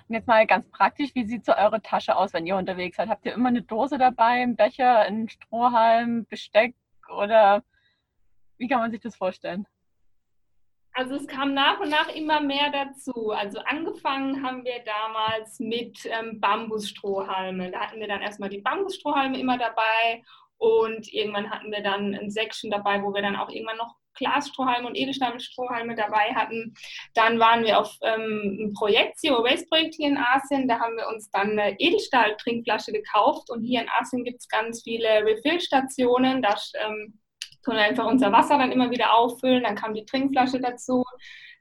Und 0.09 0.17
jetzt 0.17 0.27
mal 0.27 0.47
ganz 0.47 0.69
praktisch, 0.71 1.15
wie 1.15 1.25
sieht 1.25 1.45
so 1.45 1.55
eure 1.55 1.81
Tasche 1.81 2.17
aus, 2.17 2.33
wenn 2.33 2.47
ihr 2.47 2.57
unterwegs 2.57 2.97
seid? 2.97 3.09
Habt 3.09 3.25
ihr 3.25 3.35
immer 3.35 3.51
eine 3.51 3.63
Dose 3.63 3.99
dabei, 3.99 4.43
einen 4.43 4.57
Becher, 4.57 4.99
einen 4.99 5.29
Strohhalm, 5.29 6.27
Besteck 6.27 6.75
oder 7.17 7.63
wie 8.63 8.69
kann 8.69 8.79
man 8.79 8.93
sich 8.93 9.01
das 9.01 9.17
vorstellen? 9.17 9.67
Also 10.95 11.17
es 11.17 11.27
kam 11.27 11.53
nach 11.53 11.81
und 11.81 11.89
nach 11.89 12.09
immer 12.15 12.41
mehr 12.41 12.71
dazu. 12.71 13.31
Also 13.31 13.59
angefangen 13.61 14.45
haben 14.47 14.65
wir 14.65 14.85
damals 14.85 15.59
mit 15.59 15.99
ähm, 16.05 16.39
Bambusstrohhalme. 16.39 17.73
Da 17.73 17.81
hatten 17.81 17.99
wir 17.99 18.07
dann 18.07 18.23
erstmal 18.23 18.51
die 18.51 18.61
Bambusstrohhalme 18.61 19.39
immer 19.39 19.59
dabei 19.59 20.23
und 20.59 21.13
irgendwann 21.13 21.51
hatten 21.51 21.73
wir 21.73 21.83
dann 21.83 22.15
ein 22.15 22.31
Section 22.31 22.71
dabei, 22.71 23.03
wo 23.03 23.13
wir 23.13 23.23
dann 23.23 23.35
auch 23.35 23.49
irgendwann 23.49 23.79
noch 23.79 23.97
Glasstrohhalme 24.15 24.87
und 24.87 24.95
Edelstahlstrohhalme 24.95 25.97
dabei 25.97 26.35
hatten. 26.35 26.75
Dann 27.15 27.41
waren 27.41 27.65
wir 27.65 27.81
auf 27.81 27.97
ähm, 28.03 28.59
einem 28.61 28.73
Projekt, 28.75 29.19
Zero 29.19 29.43
Waste 29.43 29.67
Projekt 29.67 29.95
hier 29.95 30.09
in 30.09 30.19
Asien. 30.19 30.69
Da 30.69 30.79
haben 30.79 30.97
wir 30.97 31.09
uns 31.09 31.31
dann 31.31 31.59
eine 31.59 31.81
Edelstahl-Trinkflasche 31.81 32.93
gekauft 32.93 33.51
und 33.51 33.65
hier 33.65 33.81
in 33.81 33.89
Asien 33.89 34.23
gibt 34.23 34.41
es 34.41 34.49
ganz 34.49 34.83
viele 34.83 35.25
Refill-Stationen. 35.25 36.43
Da 36.43 36.55
ähm, 36.85 37.19
können 37.63 37.79
wir 37.79 37.85
einfach 37.85 38.07
unser 38.07 38.33
Wasser 38.33 38.59
dann 38.59 38.73
immer 38.73 38.91
wieder 38.91 39.15
auffüllen. 39.15 39.63
Dann 39.63 39.77
kam 39.77 39.95
die 39.95 40.05
Trinkflasche 40.05 40.61
dazu. 40.61 41.05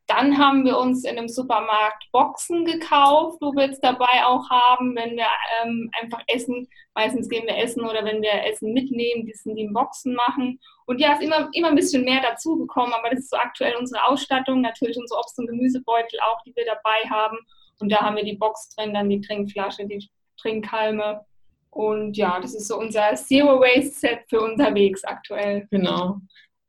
Dann 0.07 0.37
haben 0.37 0.65
wir 0.65 0.77
uns 0.77 1.05
in 1.05 1.17
einem 1.17 1.29
Supermarkt 1.29 2.03
Boxen 2.11 2.65
gekauft, 2.65 3.37
wo 3.39 3.53
wir 3.53 3.67
jetzt 3.67 3.83
dabei 3.83 4.25
auch 4.25 4.49
haben, 4.49 4.95
wenn 4.95 5.15
wir 5.15 5.27
ähm, 5.63 5.89
einfach 6.01 6.21
essen. 6.27 6.67
Meistens 6.95 7.29
gehen 7.29 7.45
wir 7.45 7.57
essen 7.57 7.83
oder 7.85 8.03
wenn 8.03 8.21
wir 8.21 8.45
Essen 8.45 8.73
mitnehmen, 8.73 9.25
die 9.25 9.33
sind 9.33 9.55
die 9.55 9.63
in 9.63 9.73
Boxen 9.73 10.13
machen. 10.13 10.59
Und 10.85 10.99
ja, 10.99 11.13
ist 11.13 11.21
immer, 11.21 11.49
immer 11.53 11.69
ein 11.69 11.75
bisschen 11.75 12.03
mehr 12.03 12.21
dazugekommen, 12.21 12.93
aber 12.93 13.09
das 13.11 13.19
ist 13.19 13.29
so 13.29 13.37
aktuell 13.37 13.75
unsere 13.77 14.05
Ausstattung. 14.05 14.59
Natürlich 14.59 14.97
unsere 14.97 15.19
Obst- 15.19 15.39
und 15.39 15.47
Gemüsebeutel 15.47 16.19
auch, 16.29 16.41
die 16.45 16.53
wir 16.55 16.65
dabei 16.65 17.09
haben. 17.09 17.37
Und 17.79 17.89
da 17.89 18.01
haben 18.01 18.17
wir 18.17 18.25
die 18.25 18.35
Box 18.35 18.69
drin, 18.75 18.93
dann 18.93 19.09
die 19.09 19.21
Trinkflasche, 19.21 19.85
die 19.85 20.09
Trinkhalme 20.37 21.25
und 21.71 22.17
ja, 22.17 22.39
das 22.39 22.53
ist 22.53 22.67
so 22.67 22.77
unser 22.77 23.15
Zero 23.15 23.59
Waste 23.59 23.99
Set 23.99 24.19
für 24.29 24.41
unterwegs 24.41 25.03
aktuell. 25.03 25.67
Genau, 25.71 26.19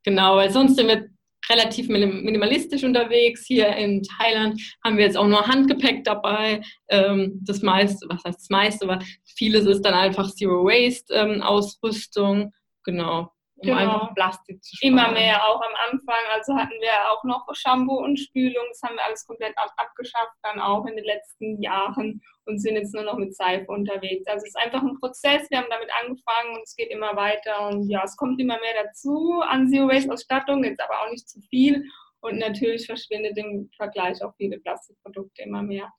genau, 0.05 0.37
weil 0.37 0.51
sonst 0.51 0.77
sind 0.77 0.89
wir 0.89 1.09
relativ 1.51 1.89
minimalistisch 1.89 2.85
unterwegs. 2.85 3.45
Hier 3.47 3.69
in 3.77 4.03
Thailand 4.03 4.61
haben 4.85 4.97
wir 4.97 5.05
jetzt 5.05 5.17
auch 5.17 5.27
nur 5.27 5.47
Handgepäck 5.47 6.05
dabei. 6.05 6.63
Ähm, 6.89 7.41
das 7.43 7.63
meiste, 7.63 8.07
was 8.09 8.23
heißt 8.25 8.41
das 8.41 8.51
meiste, 8.51 8.85
aber 8.85 9.01
vieles 9.37 9.67
ist 9.67 9.83
dann 9.83 9.95
einfach 9.95 10.33
Zero 10.33 10.65
Waste 10.65 11.13
ähm, 11.15 11.43
Ausrüstung. 11.43 12.53
Genau 12.85 13.33
um 13.63 13.69
genau. 13.69 13.79
einfach 13.79 14.15
Plastik 14.15 14.63
zu 14.63 14.77
sparen. 14.77 14.93
Immer 14.93 15.13
mehr, 15.13 15.45
auch 15.45 15.61
am 15.61 15.75
Anfang. 15.91 16.25
Also 16.33 16.55
hatten 16.55 16.81
wir 16.81 17.11
auch 17.11 17.25
noch 17.25 17.47
Shampoo 17.55 17.99
und 17.99 18.19
Spülung. 18.19 18.65
Das 18.69 18.83
haben 18.83 18.97
wir 18.97 19.05
alles 19.05 19.27
komplett 19.27 19.57
ab 19.57 19.73
abgeschafft, 19.77 20.37
dann 20.43 20.61
auch 20.61 20.85
in 20.87 20.97
den 20.97 21.05
letzten 21.05 21.61
Jahren 21.63 22.21
und 22.47 22.59
sind 22.61 22.75
jetzt 22.75 22.95
nur 22.95 23.05
noch 23.05 23.17
mit 23.17 23.35
Seife 23.35 23.67
unterwegs. 23.71 24.27
Also 24.27 24.45
es 24.45 24.55
ist 24.55 24.57
einfach 24.57 24.83
ein 24.83 24.99
Prozess. 24.99 25.49
Wir 25.51 25.59
haben 25.59 25.71
damit 25.71 25.91
angefangen 26.03 26.57
und 26.57 26.63
es 26.63 26.77
geht 26.77 26.91
immer 26.91 27.17
weiter. 27.17 27.69
Und 27.69 27.89
ja, 27.89 28.03
es 28.05 28.17
kommt 28.17 28.41
immer 28.41 28.59
mehr 28.61 28.85
dazu 28.85 29.41
an 29.47 29.69
Zero 29.69 29.89
Waste 29.89 30.13
Ausstattung, 30.13 30.65
jetzt 30.65 30.83
aber 30.83 31.01
auch 31.03 31.11
nicht 31.11 31.29
zu 31.29 31.41
viel. 31.49 31.85
Und 32.21 32.39
natürlich 32.39 32.87
verschwindet 32.87 33.37
im 33.37 33.71
Vergleich 33.77 34.23
auch 34.23 34.35
viele 34.37 34.59
Plastikprodukte 34.59 35.43
immer 35.43 35.63
mehr. 35.63 35.93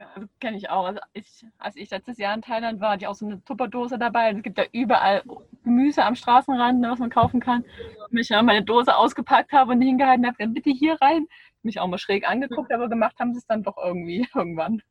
Ja, 0.00 0.06
kenne 0.40 0.56
ich 0.56 0.70
auch. 0.70 0.86
Also 0.86 1.00
ich, 1.12 1.44
als 1.58 1.76
ich 1.76 1.90
letztes 1.90 2.16
Jahr 2.16 2.34
in 2.34 2.40
Thailand 2.40 2.80
war, 2.80 2.92
hatte 2.92 3.04
ich 3.04 3.06
auch 3.06 3.14
so 3.14 3.26
eine 3.26 3.44
Tupperdose 3.44 3.98
dabei. 3.98 4.30
Es 4.30 4.42
gibt 4.42 4.56
ja 4.56 4.64
überall 4.72 5.22
Gemüse 5.62 6.02
am 6.04 6.14
Straßenrand, 6.14 6.80
ne, 6.80 6.90
was 6.90 6.98
man 6.98 7.10
kaufen 7.10 7.38
kann. 7.38 7.66
Und 8.10 8.16
ich 8.16 8.30
ja 8.30 8.42
meine 8.42 8.64
Dose 8.64 8.96
ausgepackt 8.96 9.52
habe 9.52 9.72
und 9.72 9.82
hingehalten 9.82 10.26
habe, 10.26 10.48
bitte 10.48 10.70
hier 10.70 10.96
rein. 11.02 11.26
Mich 11.62 11.78
auch 11.78 11.86
mal 11.86 11.98
schräg 11.98 12.26
angeguckt, 12.26 12.72
aber 12.72 12.88
gemacht 12.88 13.18
haben 13.18 13.34
sie 13.34 13.40
es 13.40 13.46
dann 13.46 13.62
doch 13.62 13.76
irgendwie 13.76 14.26
irgendwann. 14.34 14.82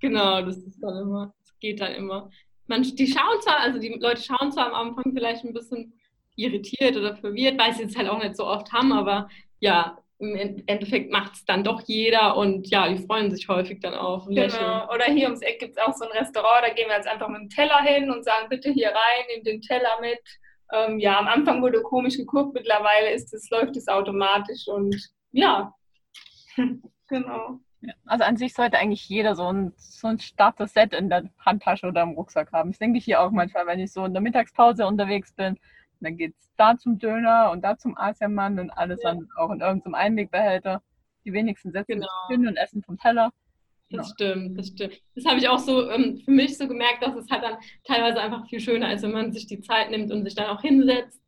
Genau, 0.00 0.40
das 0.40 0.56
ist 0.56 0.82
dann 0.82 0.96
immer, 0.96 1.34
das 1.40 1.58
geht 1.58 1.80
dann 1.80 1.92
immer. 1.92 2.30
Man, 2.68 2.82
die 2.82 3.06
schauen 3.06 3.42
zwar, 3.42 3.60
also 3.60 3.78
die 3.78 3.90
Leute 4.00 4.22
schauen 4.22 4.50
zwar 4.52 4.72
am 4.72 4.88
Anfang 4.88 5.12
vielleicht 5.12 5.44
ein 5.44 5.52
bisschen 5.52 5.92
irritiert 6.36 6.96
oder 6.96 7.14
verwirrt, 7.14 7.60
weil 7.60 7.74
sie 7.74 7.82
es 7.82 7.96
halt 7.96 8.08
auch 8.08 8.22
nicht 8.22 8.36
so 8.36 8.46
oft 8.46 8.72
haben, 8.72 8.90
aber 8.92 9.28
ja, 9.60 9.98
im 10.22 10.62
Endeffekt 10.66 11.10
macht 11.10 11.34
es 11.34 11.44
dann 11.44 11.64
doch 11.64 11.82
jeder 11.86 12.36
und 12.36 12.68
ja, 12.70 12.88
die 12.88 13.04
freuen 13.04 13.30
sich 13.30 13.48
häufig 13.48 13.80
dann 13.80 13.94
auch. 13.94 14.26
Genau. 14.28 14.88
Oder 14.92 15.06
hier 15.06 15.24
ums 15.24 15.42
Eck 15.42 15.58
gibt 15.58 15.76
es 15.76 15.82
auch 15.82 15.92
so 15.92 16.04
ein 16.04 16.16
Restaurant, 16.16 16.62
da 16.62 16.72
gehen 16.72 16.88
wir 16.88 16.96
jetzt 16.96 17.08
einfach 17.08 17.28
mit 17.28 17.40
dem 17.40 17.48
Teller 17.48 17.82
hin 17.82 18.10
und 18.10 18.24
sagen, 18.24 18.48
bitte 18.48 18.70
hier 18.70 18.88
rein, 18.90 19.24
nimm 19.34 19.44
den 19.44 19.60
Teller 19.60 20.00
mit. 20.00 20.20
Ähm, 20.72 21.00
ja, 21.00 21.18
am 21.18 21.26
Anfang 21.26 21.60
wurde 21.60 21.82
komisch 21.82 22.16
geguckt, 22.16 22.54
mittlerweile 22.54 23.10
ist 23.10 23.34
es, 23.34 23.50
läuft 23.50 23.76
es 23.76 23.88
automatisch 23.88 24.68
und 24.68 24.96
ja, 25.32 25.74
genau. 27.08 27.58
Also 28.06 28.24
an 28.24 28.36
sich 28.36 28.54
sollte 28.54 28.78
eigentlich 28.78 29.08
jeder 29.08 29.34
so 29.34 29.52
ein, 29.52 29.72
so 29.76 30.06
ein 30.06 30.20
Starter-Set 30.20 30.94
in 30.94 31.10
der 31.10 31.24
Handtasche 31.44 31.88
oder 31.88 32.02
im 32.02 32.10
Rucksack 32.10 32.52
haben. 32.52 32.70
Das 32.70 32.78
denke 32.78 32.98
ich 32.98 33.04
hier 33.04 33.20
auch 33.20 33.32
manchmal, 33.32 33.66
wenn 33.66 33.80
ich 33.80 33.92
so 33.92 34.04
in 34.04 34.12
der 34.12 34.22
Mittagspause 34.22 34.86
unterwegs 34.86 35.32
bin, 35.32 35.58
dann 36.04 36.16
geht 36.16 36.34
es 36.38 36.50
da 36.56 36.76
zum 36.76 36.98
Döner 36.98 37.50
und 37.50 37.62
da 37.62 37.76
zum 37.76 37.96
Asiamann 37.96 38.58
und 38.58 38.70
alles 38.70 39.00
ja. 39.02 39.12
dann 39.12 39.28
auch 39.36 39.50
in 39.50 39.60
irgendeinem 39.60 39.94
Einwegbehälter. 39.94 40.82
Die 41.24 41.32
wenigsten 41.32 41.72
setzen 41.72 41.94
genau. 41.94 42.06
sich 42.28 42.36
hin 42.36 42.48
und 42.48 42.56
essen 42.56 42.82
vom 42.82 42.98
Teller. 42.98 43.32
Das 43.90 44.14
genau. 44.16 44.32
stimmt, 44.32 44.58
das 44.58 44.68
stimmt. 44.68 45.02
Das 45.14 45.24
habe 45.26 45.38
ich 45.38 45.48
auch 45.48 45.58
so 45.58 45.90
ähm, 45.90 46.20
für 46.24 46.30
mich 46.30 46.56
so 46.56 46.66
gemerkt, 46.66 47.02
dass 47.02 47.14
es 47.14 47.30
halt 47.30 47.42
dann 47.42 47.56
teilweise 47.84 48.20
einfach 48.20 48.46
viel 48.48 48.60
schöner 48.60 48.92
ist, 48.92 49.02
wenn 49.02 49.12
man 49.12 49.32
sich 49.32 49.46
die 49.46 49.60
Zeit 49.60 49.90
nimmt 49.90 50.10
und 50.10 50.24
sich 50.24 50.34
dann 50.34 50.46
auch 50.46 50.62
hinsetzt 50.62 51.20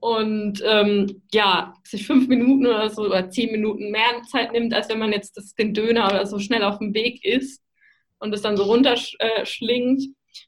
und 0.00 0.62
ähm, 0.64 1.22
ja, 1.32 1.74
sich 1.84 2.06
fünf 2.06 2.26
Minuten 2.28 2.66
oder 2.66 2.88
so 2.90 3.04
oder 3.04 3.28
zehn 3.30 3.52
Minuten 3.52 3.90
mehr 3.90 4.22
Zeit 4.28 4.52
nimmt, 4.52 4.72
als 4.74 4.88
wenn 4.88 4.98
man 4.98 5.12
jetzt 5.12 5.36
das, 5.36 5.54
den 5.54 5.74
Döner 5.74 6.06
oder 6.06 6.26
so 6.26 6.38
schnell 6.38 6.62
auf 6.62 6.78
dem 6.78 6.94
Weg 6.94 7.24
isst 7.24 7.62
und 8.18 8.34
es 8.34 8.42
dann 8.42 8.56
so 8.56 8.64
runterschlingt. 8.64 10.04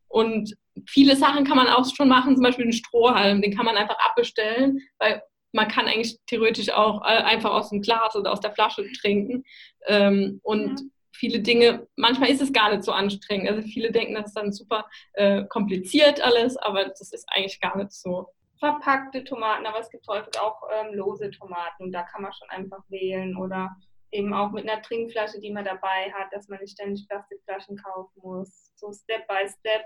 Und 0.08 0.54
viele 0.86 1.16
Sachen 1.16 1.44
kann 1.44 1.56
man 1.56 1.68
auch 1.68 1.84
schon 1.94 2.08
machen, 2.08 2.34
zum 2.34 2.42
Beispiel 2.42 2.64
den 2.64 2.72
Strohhalm, 2.72 3.42
den 3.42 3.54
kann 3.54 3.66
man 3.66 3.76
einfach 3.76 3.98
abbestellen, 3.98 4.80
weil 4.98 5.22
man 5.52 5.68
kann 5.68 5.86
eigentlich 5.86 6.18
theoretisch 6.26 6.70
auch 6.70 7.02
äh, 7.02 7.22
einfach 7.22 7.50
aus 7.50 7.70
dem 7.70 7.82
Glas 7.82 8.16
oder 8.16 8.32
aus 8.32 8.40
der 8.40 8.52
Flasche 8.52 8.90
trinken. 8.92 9.44
Ähm, 9.86 10.40
und 10.42 10.80
ja. 10.80 10.86
viele 11.12 11.40
Dinge, 11.40 11.86
manchmal 11.96 12.30
ist 12.30 12.40
es 12.40 12.52
gar 12.52 12.70
nicht 12.70 12.84
so 12.84 12.92
anstrengend. 12.92 13.48
Also 13.48 13.62
viele 13.62 13.92
denken, 13.92 14.14
das 14.14 14.28
ist 14.28 14.36
dann 14.36 14.52
super 14.52 14.86
äh, 15.12 15.44
kompliziert 15.44 16.20
alles, 16.22 16.56
aber 16.56 16.86
das 16.86 17.12
ist 17.12 17.26
eigentlich 17.28 17.60
gar 17.60 17.76
nicht 17.76 17.92
so 17.92 18.28
verpackte 18.58 19.24
Tomaten, 19.24 19.66
aber 19.66 19.80
es 19.80 19.90
gibt 19.90 20.06
häufig 20.06 20.38
auch 20.40 20.62
ähm, 20.72 20.94
lose 20.94 21.30
Tomaten 21.32 21.82
und 21.82 21.92
da 21.92 22.04
kann 22.04 22.22
man 22.22 22.32
schon 22.32 22.48
einfach 22.48 22.78
wählen 22.88 23.36
oder 23.36 23.76
eben 24.12 24.32
auch 24.32 24.52
mit 24.52 24.68
einer 24.68 24.80
Trinkflasche, 24.82 25.40
die 25.40 25.50
man 25.50 25.64
dabei 25.64 26.12
hat, 26.12 26.32
dass 26.32 26.46
man 26.48 26.60
nicht 26.60 26.74
ständig 26.74 27.08
Plastikflaschen 27.08 27.76
kaufen 27.76 28.20
muss. 28.22 28.72
So 28.76 28.92
Step 28.92 29.26
by 29.26 29.48
Step 29.48 29.82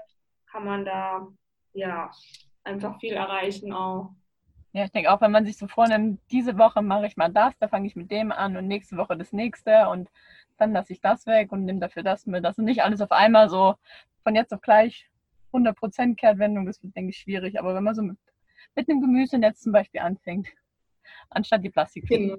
kann 0.50 0.64
man 0.64 0.84
da 0.84 1.26
ja 1.72 2.10
einfach 2.64 2.98
viel 3.00 3.12
erreichen 3.12 3.72
auch. 3.72 4.10
Ja, 4.72 4.84
ich 4.84 4.92
denke 4.92 5.10
auch, 5.10 5.20
wenn 5.20 5.30
man 5.30 5.46
sich 5.46 5.56
so 5.56 5.68
vornimmt, 5.68 6.20
diese 6.30 6.58
Woche 6.58 6.82
mache 6.82 7.06
ich 7.06 7.16
mal 7.16 7.32
das, 7.32 7.56
da 7.58 7.68
fange 7.68 7.86
ich 7.86 7.96
mit 7.96 8.10
dem 8.10 8.30
an 8.30 8.56
und 8.56 8.66
nächste 8.66 8.96
Woche 8.96 9.16
das 9.16 9.32
nächste 9.32 9.88
und 9.88 10.10
dann 10.58 10.72
lasse 10.72 10.92
ich 10.92 11.00
das 11.00 11.26
weg 11.26 11.52
und 11.52 11.64
nehme 11.64 11.80
dafür 11.80 12.02
das 12.02 12.26
mit. 12.26 12.44
Das 12.44 12.58
ist 12.58 12.64
nicht 12.64 12.82
alles 12.82 13.00
auf 13.00 13.12
einmal 13.12 13.48
so 13.48 13.74
von 14.22 14.34
jetzt 14.34 14.52
auf 14.52 14.60
gleich 14.60 15.08
100% 15.52 16.16
Kehrtwendung, 16.16 16.66
das 16.66 16.82
wird, 16.82 16.94
denke 16.94 17.10
ich, 17.10 17.18
schwierig. 17.18 17.58
Aber 17.58 17.74
wenn 17.74 17.84
man 17.84 17.94
so 17.94 18.02
mit 18.02 18.18
mit 18.76 18.88
einem 18.88 19.00
Gemüsenetz 19.00 19.60
zum 19.60 19.72
Beispiel 19.72 20.00
anfängt, 20.00 20.48
anstatt 21.30 21.64
die 21.64 21.70
Plastik. 21.70 22.06
Genau. 22.06 22.36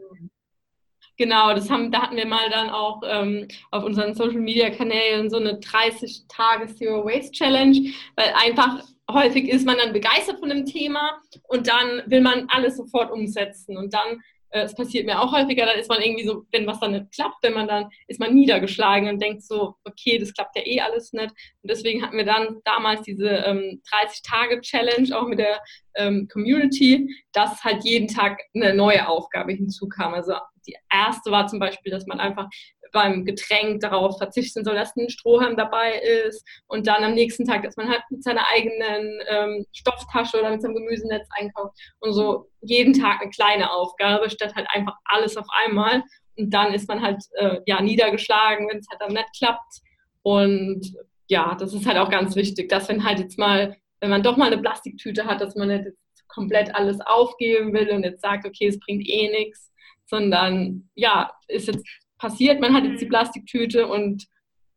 Genau, 1.17 1.53
das 1.53 1.69
haben, 1.69 1.91
da 1.91 2.03
hatten 2.03 2.15
wir 2.15 2.27
mal 2.27 2.49
dann 2.51 2.69
auch 2.69 3.01
ähm, 3.03 3.47
auf 3.71 3.83
unseren 3.83 4.13
Social 4.13 4.39
Media 4.39 4.69
Kanälen 4.69 5.31
so 5.31 5.37
eine 5.37 5.59
30 5.59 6.25
Tage 6.27 6.67
Zero 6.67 7.03
Waste 7.05 7.31
Challenge, 7.31 7.91
weil 8.15 8.33
einfach 8.35 8.83
häufig 9.09 9.49
ist 9.49 9.65
man 9.65 9.77
dann 9.77 9.93
begeistert 9.93 10.39
von 10.39 10.49
dem 10.49 10.65
Thema 10.65 11.19
und 11.47 11.67
dann 11.67 12.03
will 12.05 12.21
man 12.21 12.47
alles 12.49 12.77
sofort 12.77 13.11
umsetzen 13.11 13.77
und 13.77 13.93
dann 13.93 14.21
es 14.49 14.75
passiert 14.75 15.05
mir 15.05 15.21
auch 15.21 15.31
häufiger, 15.31 15.65
dann 15.65 15.79
ist 15.79 15.89
man 15.89 16.01
irgendwie 16.01 16.25
so, 16.25 16.43
wenn 16.51 16.67
was 16.67 16.79
dann 16.79 16.91
nicht 16.93 17.11
klappt, 17.13 17.37
wenn 17.41 17.53
man 17.53 17.67
dann, 17.67 17.89
ist 18.07 18.19
man 18.19 18.33
niedergeschlagen 18.33 19.09
und 19.09 19.21
denkt 19.21 19.43
so, 19.43 19.75
okay, 19.83 20.17
das 20.17 20.33
klappt 20.33 20.55
ja 20.55 20.61
eh 20.65 20.79
alles 20.79 21.13
nicht. 21.13 21.29
Und 21.29 21.71
deswegen 21.71 22.01
hatten 22.03 22.17
wir 22.17 22.25
dann 22.25 22.57
damals 22.63 23.01
diese 23.01 23.27
ähm, 23.27 23.81
30-Tage-Challenge 23.91 25.17
auch 25.17 25.27
mit 25.27 25.39
der 25.39 25.61
ähm, 25.95 26.27
Community, 26.31 27.09
dass 27.33 27.63
halt 27.63 27.83
jeden 27.83 28.07
Tag 28.07 28.39
eine 28.53 28.73
neue 28.73 29.07
Aufgabe 29.07 29.53
hinzukam. 29.53 30.13
Also 30.13 30.33
die 30.67 30.75
erste 30.91 31.31
war 31.31 31.47
zum 31.47 31.59
Beispiel, 31.59 31.91
dass 31.91 32.05
man 32.05 32.19
einfach 32.19 32.47
beim 32.97 33.25
Getränk 33.25 33.81
darauf 33.81 34.17
verzichten 34.17 34.63
soll, 34.63 34.73
dass 34.73 34.95
ein 34.95 35.09
Strohhalm 35.09 35.55
dabei 35.55 35.99
ist 35.99 36.43
und 36.65 36.87
dann 36.87 37.03
am 37.03 37.13
nächsten 37.13 37.45
Tag, 37.45 37.61
dass 37.61 37.77
man 37.77 37.89
halt 37.89 38.01
mit 38.09 38.23
seiner 38.23 38.47
eigenen 38.47 39.19
ähm, 39.29 39.65
Stofftasche 39.71 40.39
oder 40.39 40.49
mit 40.49 40.63
seinem 40.63 40.73
Gemüsenetz 40.73 41.27
einkauft 41.37 41.77
und 41.99 42.13
so 42.13 42.49
jeden 42.61 42.93
Tag 42.93 43.21
eine 43.21 43.29
kleine 43.29 43.71
Aufgabe, 43.71 44.31
statt 44.31 44.55
halt 44.55 44.65
einfach 44.73 44.95
alles 45.05 45.37
auf 45.37 45.45
einmal. 45.63 46.01
Und 46.37 46.51
dann 46.51 46.73
ist 46.73 46.87
man 46.87 47.03
halt 47.03 47.21
äh, 47.35 47.59
ja 47.67 47.81
niedergeschlagen, 47.83 48.67
wenn 48.67 48.79
es 48.79 48.87
halt 48.89 48.99
dann 48.99 49.13
nicht 49.13 49.29
klappt. 49.37 49.81
Und 50.23 50.81
ja, 51.27 51.55
das 51.59 51.75
ist 51.75 51.85
halt 51.85 51.97
auch 51.97 52.09
ganz 52.09 52.35
wichtig, 52.35 52.67
dass 52.67 52.89
wenn 52.89 53.03
halt 53.03 53.19
jetzt 53.19 53.37
mal, 53.37 53.77
wenn 53.99 54.09
man 54.09 54.23
doch 54.23 54.37
mal 54.37 54.51
eine 54.51 54.61
Plastiktüte 54.61 55.25
hat, 55.25 55.39
dass 55.39 55.55
man 55.55 55.67
nicht 55.67 55.91
komplett 56.27 56.73
alles 56.73 56.99
aufgeben 57.01 57.73
will 57.73 57.91
und 57.91 58.03
jetzt 58.03 58.23
sagt, 58.23 58.47
okay, 58.47 58.67
es 58.67 58.79
bringt 58.79 59.07
eh 59.07 59.29
nichts, 59.29 59.71
sondern 60.07 60.89
ja, 60.95 61.31
ist 61.47 61.67
jetzt 61.67 61.85
passiert, 62.17 62.59
man 62.59 62.73
hat 62.73 62.83
jetzt 62.83 63.01
die 63.01 63.05
mhm. 63.05 63.09
Plastiktüte 63.09 63.87
und 63.87 64.27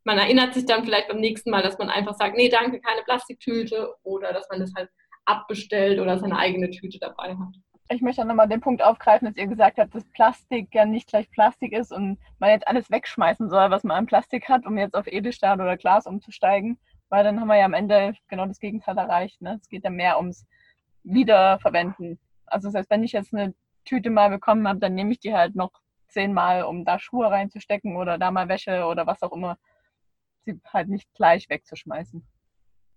man 0.05 0.18
erinnert 0.18 0.55
sich 0.55 0.66
dann 0.66 0.85
vielleicht 0.85 1.09
beim 1.09 1.20
nächsten 1.20 1.50
Mal, 1.50 1.62
dass 1.62 1.79
man 1.79 1.90
einfach 1.90 2.14
sagt, 2.14 2.37
nee, 2.37 2.48
danke, 2.48 2.81
keine 2.81 3.03
Plastiktüte 3.03 3.94
oder 4.03 4.33
dass 4.33 4.48
man 4.48 4.61
das 4.61 4.72
halt 4.74 4.88
abbestellt 5.26 6.00
oder 6.00 6.18
seine 6.18 6.38
eigene 6.38 6.70
Tüte 6.70 6.98
dabei 6.98 7.37
hat. 7.37 7.55
Ich 7.92 8.03
möchte 8.03 8.24
nochmal 8.24 8.48
den 8.48 8.61
Punkt 8.61 8.85
aufgreifen, 8.85 9.26
dass 9.26 9.37
ihr 9.37 9.48
gesagt 9.48 9.79
habt, 9.79 9.94
dass 9.94 10.05
Plastik 10.12 10.68
ja 10.72 10.85
nicht 10.85 11.09
gleich 11.09 11.29
Plastik 11.33 11.72
ist 11.72 11.92
und 11.92 12.18
man 12.38 12.50
jetzt 12.50 12.68
alles 12.68 12.90
wegschmeißen 12.90 13.50
soll, 13.50 13.70
was 13.70 13.83
man 13.83 13.96
an 13.96 14.07
Plastik 14.07 14.48
hat, 14.48 14.64
um 14.64 14.79
jetzt 14.79 14.94
auf 14.94 15.09
Edelstahl 15.09 15.61
oder 15.61 15.76
Glas 15.76 16.07
umzusteigen, 16.07 16.79
weil 17.09 17.24
dann 17.24 17.40
haben 17.40 17.48
wir 17.48 17.59
ja 17.59 17.64
am 17.64 17.74
Ende 17.74 18.14
genau 18.29 18.46
das 18.46 18.61
Gegenteil 18.61 18.96
erreicht. 18.96 19.42
Ne? 19.42 19.59
Es 19.61 19.68
geht 19.68 19.83
ja 19.83 19.90
mehr 19.90 20.18
ums 20.18 20.46
Wiederverwenden. 21.03 22.20
Also 22.46 22.68
das 22.68 22.76
heißt, 22.76 22.90
wenn 22.90 23.03
ich 23.03 23.12
jetzt 23.12 23.35
eine 23.35 23.55
Tüte 23.85 24.11
mal 24.11 24.31
bekommen 24.31 24.68
habe, 24.68 24.79
dann 24.79 24.94
nehme 24.94 25.11
ich 25.11 25.18
die 25.18 25.35
halt 25.35 25.57
noch 25.57 25.72
zehnmal, 26.10 26.64
um 26.64 26.84
da 26.84 26.98
Schuhe 26.98 27.30
reinzustecken 27.30 27.96
oder 27.96 28.18
da 28.18 28.30
mal 28.30 28.48
Wäsche 28.48 28.84
oder 28.84 29.06
was 29.06 29.22
auch 29.22 29.32
immer, 29.32 29.58
sie 30.44 30.60
halt 30.72 30.88
nicht 30.88 31.12
gleich 31.14 31.48
wegzuschmeißen. 31.48 32.26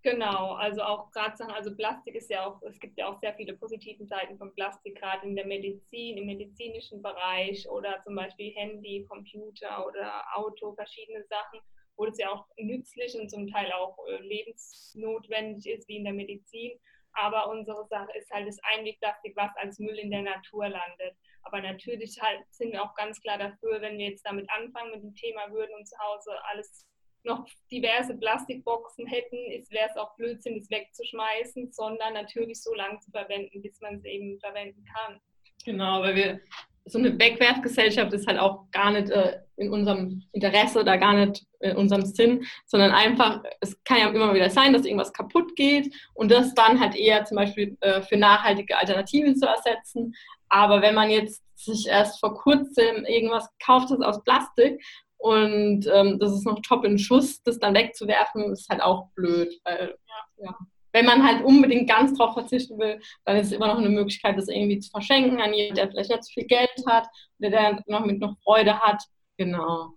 Genau, 0.03 0.55
also 0.55 0.81
auch 0.81 1.09
gerade 1.11 1.37
Sachen, 1.37 1.53
also 1.53 1.73
Plastik 1.73 2.15
ist 2.15 2.29
ja 2.29 2.45
auch, 2.45 2.61
es 2.63 2.77
gibt 2.77 2.97
ja 2.97 3.07
auch 3.07 3.17
sehr 3.21 3.33
viele 3.35 3.53
positive 3.53 4.05
Seiten 4.05 4.37
von 4.37 4.53
Plastik, 4.53 4.99
gerade 4.99 5.25
in 5.25 5.33
der 5.33 5.45
Medizin, 5.45 6.17
im 6.17 6.25
medizinischen 6.25 7.01
Bereich 7.01 7.69
oder 7.69 8.01
zum 8.03 8.15
Beispiel 8.15 8.53
Handy, 8.53 9.05
Computer 9.09 9.85
oder 9.87 10.21
Auto, 10.35 10.75
verschiedene 10.75 11.23
Sachen, 11.29 11.61
wo 11.95 12.05
es 12.05 12.17
ja 12.17 12.29
auch 12.29 12.45
nützlich 12.57 13.17
und 13.17 13.29
zum 13.29 13.47
Teil 13.47 13.71
auch 13.71 13.97
äh, 14.09 14.17
lebensnotwendig 14.17 15.65
ist, 15.67 15.87
wie 15.87 15.95
in 15.95 16.03
der 16.03 16.13
Medizin. 16.13 16.77
Aber 17.13 17.49
unsere 17.49 17.85
Sache 17.87 18.11
ist 18.17 18.29
halt 18.29 18.49
das 18.49 18.59
Einwegplastik, 18.75 19.37
was 19.37 19.55
als 19.55 19.79
Müll 19.79 19.97
in 19.99 20.11
der 20.11 20.23
Natur 20.23 20.67
landet. 20.67 21.15
Aber 21.43 21.61
natürlich 21.61 22.19
halt 22.21 22.41
sind 22.51 22.71
wir 22.71 22.83
auch 22.83 22.95
ganz 22.95 23.21
klar 23.21 23.37
dafür, 23.37 23.81
wenn 23.81 23.97
wir 23.97 24.09
jetzt 24.09 24.25
damit 24.25 24.49
anfangen 24.49 24.91
mit 24.91 25.03
dem 25.03 25.15
Thema 25.15 25.51
würden 25.51 25.75
und 25.77 25.87
zu 25.87 25.97
Hause 25.97 26.31
alles 26.51 26.87
noch 27.25 27.45
diverse 27.71 28.17
Plastikboxen 28.17 29.07
hätten, 29.07 29.37
wäre 29.69 29.89
es 29.89 29.97
auch 29.97 30.15
Blödsinn, 30.17 30.57
es 30.57 30.69
wegzuschmeißen, 30.69 31.71
sondern 31.71 32.13
natürlich 32.13 32.61
so 32.61 32.73
lange 32.73 32.99
zu 32.99 33.11
verwenden, 33.11 33.61
bis 33.61 33.79
man 33.79 33.95
es 33.95 34.03
eben 34.03 34.39
verwenden 34.39 34.83
kann. 34.93 35.19
Genau, 35.63 36.01
weil 36.01 36.15
wir 36.15 36.41
so 36.85 36.99
eine 36.99 37.17
Wegwerfgesellschaft 37.17 38.11
ist 38.11 38.27
halt 38.27 38.39
auch 38.39 38.69
gar 38.71 38.91
nicht 38.91 39.09
äh, 39.09 39.39
in 39.55 39.71
unserem 39.71 40.23
Interesse 40.33 40.81
oder 40.81 40.97
gar 40.97 41.13
nicht 41.13 41.45
in 41.61 41.77
unserem 41.77 42.05
Sinn, 42.05 42.45
sondern 42.65 42.91
einfach, 42.91 43.41
es 43.61 43.81
kann 43.85 43.99
ja 43.99 44.09
immer 44.09 44.33
wieder 44.33 44.49
sein, 44.49 44.73
dass 44.73 44.85
irgendwas 44.85 45.13
kaputt 45.13 45.55
geht 45.55 45.93
und 46.13 46.29
das 46.29 46.53
dann 46.53 46.79
halt 46.79 46.95
eher 46.95 47.23
zum 47.23 47.37
Beispiel 47.37 47.77
äh, 47.79 48.01
für 48.01 48.17
nachhaltige 48.17 48.77
Alternativen 48.77 49.37
zu 49.37 49.47
ersetzen. 49.47 50.13
Aber 50.53 50.83
wenn 50.83 50.93
man 50.93 51.09
jetzt 51.09 51.41
sich 51.55 51.87
erst 51.87 52.19
vor 52.19 52.35
kurzem 52.35 53.05
irgendwas 53.05 53.49
gekauft 53.57 53.89
hat 53.89 54.03
aus 54.03 54.23
Plastik 54.23 54.79
und 55.17 55.87
ähm, 55.91 56.19
das 56.19 56.31
ist 56.31 56.45
noch 56.45 56.61
top 56.61 56.85
in 56.85 56.99
Schuss, 56.99 57.41
das 57.41 57.57
dann 57.57 57.73
wegzuwerfen, 57.73 58.51
ist 58.51 58.69
halt 58.69 58.83
auch 58.83 59.07
blöd. 59.15 59.51
Weil, 59.63 59.95
ja, 60.07 60.45
ja 60.45 60.57
wenn 60.91 61.07
man 61.07 61.25
halt 61.25 61.43
unbedingt 61.43 61.89
ganz 61.89 62.15
drauf 62.15 62.35
verzichten 62.35 62.77
will, 62.77 63.01
dann 63.25 63.37
ist 63.37 63.47
es 63.47 63.53
immer 63.53 63.65
noch 63.65 63.79
eine 63.79 63.89
Möglichkeit, 63.89 64.37
das 64.37 64.47
irgendwie 64.47 64.77
zu 64.77 64.91
verschenken 64.91 65.41
an 65.41 65.55
jemanden, 65.55 65.75
der 65.75 65.89
vielleicht 65.89 66.11
nicht 66.11 66.23
so 66.23 66.31
viel 66.33 66.45
Geld 66.45 66.83
hat 66.87 67.07
oder 67.39 67.49
der 67.49 67.83
noch 67.87 68.05
mit 68.05 68.19
noch 68.19 68.37
Freude 68.43 68.79
hat. 68.79 69.01
Genau. 69.37 69.93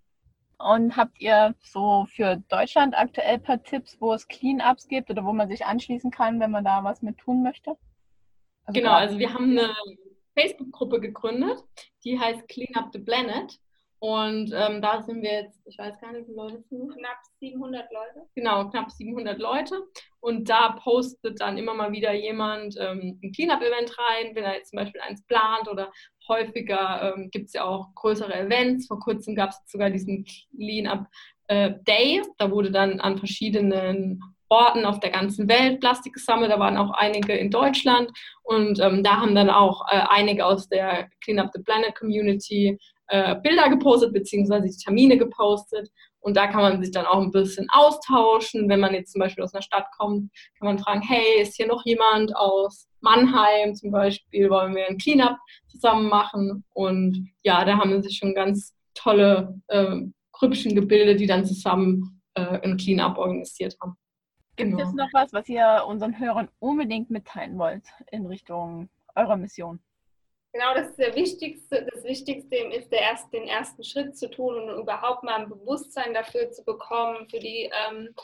Und 0.57 0.97
habt 0.97 1.21
ihr 1.21 1.55
so 1.61 2.07
für 2.09 2.43
Deutschland 2.49 2.97
aktuell 2.97 3.35
ein 3.35 3.43
paar 3.43 3.63
Tipps, 3.63 4.01
wo 4.01 4.15
es 4.15 4.27
Cleanups 4.27 4.89
gibt 4.89 5.11
oder 5.11 5.23
wo 5.23 5.35
man 5.35 5.51
sich 5.51 5.67
anschließen 5.67 6.11
kann, 6.11 6.41
wenn 6.41 6.51
man 6.51 6.65
da 6.65 6.83
was 6.83 7.03
mit 7.03 7.19
tun 7.19 7.43
möchte? 7.43 7.77
Also 8.65 8.81
genau, 8.81 8.93
also 8.95 9.19
wir 9.19 9.35
haben 9.35 9.51
eine 9.51 9.77
Facebook-Gruppe 10.39 11.01
gegründet, 11.01 11.59
die 12.05 12.19
heißt 12.19 12.49
Clean 12.49 12.75
Up 12.75 12.91
the 12.93 12.99
Planet. 12.99 13.59
Und 13.99 14.53
ähm, 14.55 14.83
da 14.83 15.03
sind 15.03 15.23
wir 15.23 15.33
jetzt, 15.33 15.59
ich 15.65 15.79
weiß 15.79 15.99
gar 16.01 16.13
nicht, 16.13 16.23
wie 16.23 16.33
viele 16.33 16.37
Leute 16.37 16.63
sind. 16.69 16.93
Knapp 16.93 17.19
700 17.41 17.87
Leute. 17.91 18.29
Genau, 18.35 18.69
knapp 18.69 18.91
700 18.91 19.39
Leute. 19.39 19.83
Und 20.21 20.49
da 20.51 20.79
postet 20.83 21.41
dann 21.41 21.57
immer 21.57 21.73
mal 21.73 21.93
wieder 21.93 22.13
jemand 22.13 22.77
ähm, 22.79 23.19
ein 23.23 23.33
Cleanup-Event 23.33 23.97
rein, 23.99 24.35
wenn 24.35 24.45
er 24.45 24.57
jetzt 24.57 24.71
zum 24.71 24.79
Beispiel 24.79 25.01
eins 25.01 25.25
plant 25.27 25.69
oder 25.69 25.91
häufiger 26.29 27.15
ähm, 27.15 27.31
gibt 27.31 27.47
es 27.47 27.55
ja 27.55 27.65
auch 27.65 27.95
größere 27.95 28.35
Events. 28.35 28.87
Vor 28.87 29.01
kurzem 29.01 29.35
gab 29.35 29.51
es 29.51 29.61
sogar 29.67 29.89
diesen 29.89 30.27
Cleanup 30.55 31.07
äh, 31.47 31.73
Day. 31.87 32.23
Da 32.37 32.51
wurde 32.51 32.71
dann 32.71 33.01
an 33.01 33.17
verschiedenen 33.17 34.21
Orten 34.49 34.85
auf 34.85 35.01
der 35.01 35.11
ganzen 35.11 35.49
Welt 35.49 35.81
Plastik 35.81 36.15
gesammelt. 36.15 36.51
Da 36.51 36.59
waren 36.59 36.77
auch 36.77 36.93
einige 36.93 37.35
in 37.35 37.51
Deutschland 37.51 38.11
und 38.43 38.79
ähm, 38.81 39.03
da 39.03 39.17
haben 39.21 39.35
dann 39.35 39.51
auch 39.51 39.85
äh, 39.91 40.01
einige 40.09 40.45
aus 40.47 40.69
der 40.69 41.09
Clean 41.23 41.39
Up 41.39 41.51
the 41.55 41.63
Planet 41.63 41.95
Community 41.95 42.79
äh, 43.09 43.37
Bilder 43.37 43.69
gepostet, 43.69 44.15
die 44.15 44.77
Termine 44.85 45.19
gepostet. 45.19 45.91
Und 46.21 46.37
da 46.37 46.49
kann 46.49 46.63
man 46.63 46.83
sich 46.83 46.93
dann 46.93 47.07
auch 47.07 47.21
ein 47.21 47.31
bisschen 47.31 47.69
austauschen. 47.71 48.69
Wenn 48.69 48.81
man 48.81 48.95
jetzt 48.95 49.13
zum 49.13 49.21
Beispiel 49.21 49.45
aus 49.45 49.55
einer 49.55 49.63
Stadt 49.63 49.87
kommt, 49.97 50.29
kann 50.59 50.67
man 50.67 50.79
fragen, 50.79 51.03
hey, 51.03 51.41
ist 51.41 51.55
hier 51.55 51.69
noch 51.69 51.85
jemand 51.85 52.35
aus 52.35 52.89
Mannheim 53.01 53.77
zum 53.77 53.93
Beispiel? 53.93 54.51
Wollen 54.51 54.75
wir 54.75 54.89
ein 54.89 54.99
Cleanup 54.99 55.37
zusammen 55.69 56.09
machen? 56.09 56.65
Und 56.73 57.29
ja, 57.45 57.65
da 57.65 57.79
haben 57.79 58.03
sich 58.03 58.19
schon 58.19 58.35
ganz 58.35 58.75
tolle 58.95 59.61
äh, 59.69 60.01
Grüppchen 60.33 60.75
gebildet, 60.75 61.21
die 61.21 61.27
dann 61.27 61.45
zusammen 61.45 62.21
äh, 62.35 62.61
ein 62.61 62.77
Cleanup 62.77 63.19
organisiert 63.19 63.77
haben. 63.81 63.97
Gibt 64.57 64.71
genau. 64.71 64.89
es 64.89 64.95
noch 64.95 65.09
was, 65.13 65.33
was 65.33 65.49
ihr 65.49 65.85
unseren 65.87 66.19
Hörern 66.19 66.49
unbedingt 66.59 67.11
mitteilen 67.11 67.59
wollt 67.59 67.85
in 68.11 68.27
Richtung 68.27 68.89
eurer 69.15 69.37
Mission? 69.37 69.81
Genau, 70.53 70.73
das 70.75 70.89
ist 70.89 70.99
der 70.99 71.15
wichtigste. 71.15 71.87
Das 71.93 72.03
Wichtigste 72.05 72.57
ist, 72.57 72.91
der 72.91 73.01
erst, 73.01 73.31
den 73.33 73.47
ersten 73.47 73.85
Schritt 73.85 74.17
zu 74.17 74.31
tun 74.31 74.55
und 74.59 74.81
überhaupt 74.81 75.23
mal 75.23 75.43
ein 75.43 75.51
Bewusstsein 75.51 76.15
dafür 76.15 76.51
zu 76.51 76.65
bekommen, 76.65 77.29
für 77.29 77.39
die 77.39 77.71
ähm, 77.89 78.15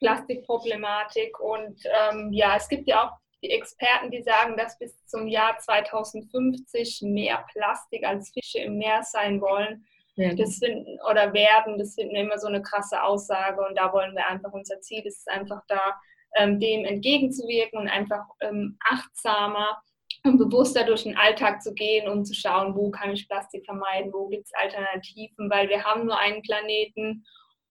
Plastikproblematik. 0.00 1.40
Und 1.40 1.80
ähm, 1.86 2.30
ja, 2.34 2.56
es 2.56 2.68
gibt 2.68 2.86
ja 2.88 3.04
auch 3.08 3.12
die 3.42 3.50
Experten, 3.50 4.10
die 4.10 4.22
sagen, 4.22 4.58
dass 4.58 4.78
bis 4.78 5.06
zum 5.06 5.28
Jahr 5.28 5.56
2050 5.58 7.00
mehr 7.02 7.46
Plastik 7.50 8.04
als 8.04 8.30
Fische 8.30 8.58
im 8.58 8.76
Meer 8.76 9.02
sein 9.02 9.40
wollen. 9.40 9.86
Ja. 10.18 10.34
Das 10.34 10.58
finden 10.58 10.98
oder 11.08 11.32
werden, 11.32 11.78
das 11.78 11.94
finden 11.94 12.14
wir 12.14 12.22
immer 12.22 12.38
so 12.38 12.48
eine 12.48 12.60
krasse 12.60 13.00
Aussage 13.02 13.64
und 13.64 13.78
da 13.78 13.92
wollen 13.92 14.16
wir 14.16 14.26
einfach, 14.26 14.52
unser 14.52 14.80
Ziel 14.80 15.06
ist 15.06 15.30
einfach 15.30 15.62
da, 15.68 15.94
ähm, 16.36 16.58
dem 16.58 16.84
entgegenzuwirken 16.84 17.78
und 17.78 17.88
einfach 17.88 18.24
ähm, 18.40 18.76
achtsamer 18.84 19.80
und 20.24 20.38
bewusster 20.38 20.84
durch 20.84 21.04
den 21.04 21.16
Alltag 21.16 21.62
zu 21.62 21.72
gehen 21.72 22.08
und 22.08 22.24
zu 22.24 22.34
schauen, 22.34 22.74
wo 22.74 22.90
kann 22.90 23.12
ich 23.12 23.28
Plastik 23.28 23.64
vermeiden, 23.64 24.12
wo 24.12 24.26
gibt 24.26 24.46
es 24.46 24.54
Alternativen, 24.54 25.48
weil 25.50 25.68
wir 25.68 25.84
haben 25.84 26.06
nur 26.06 26.18
einen 26.18 26.42
Planeten 26.42 27.24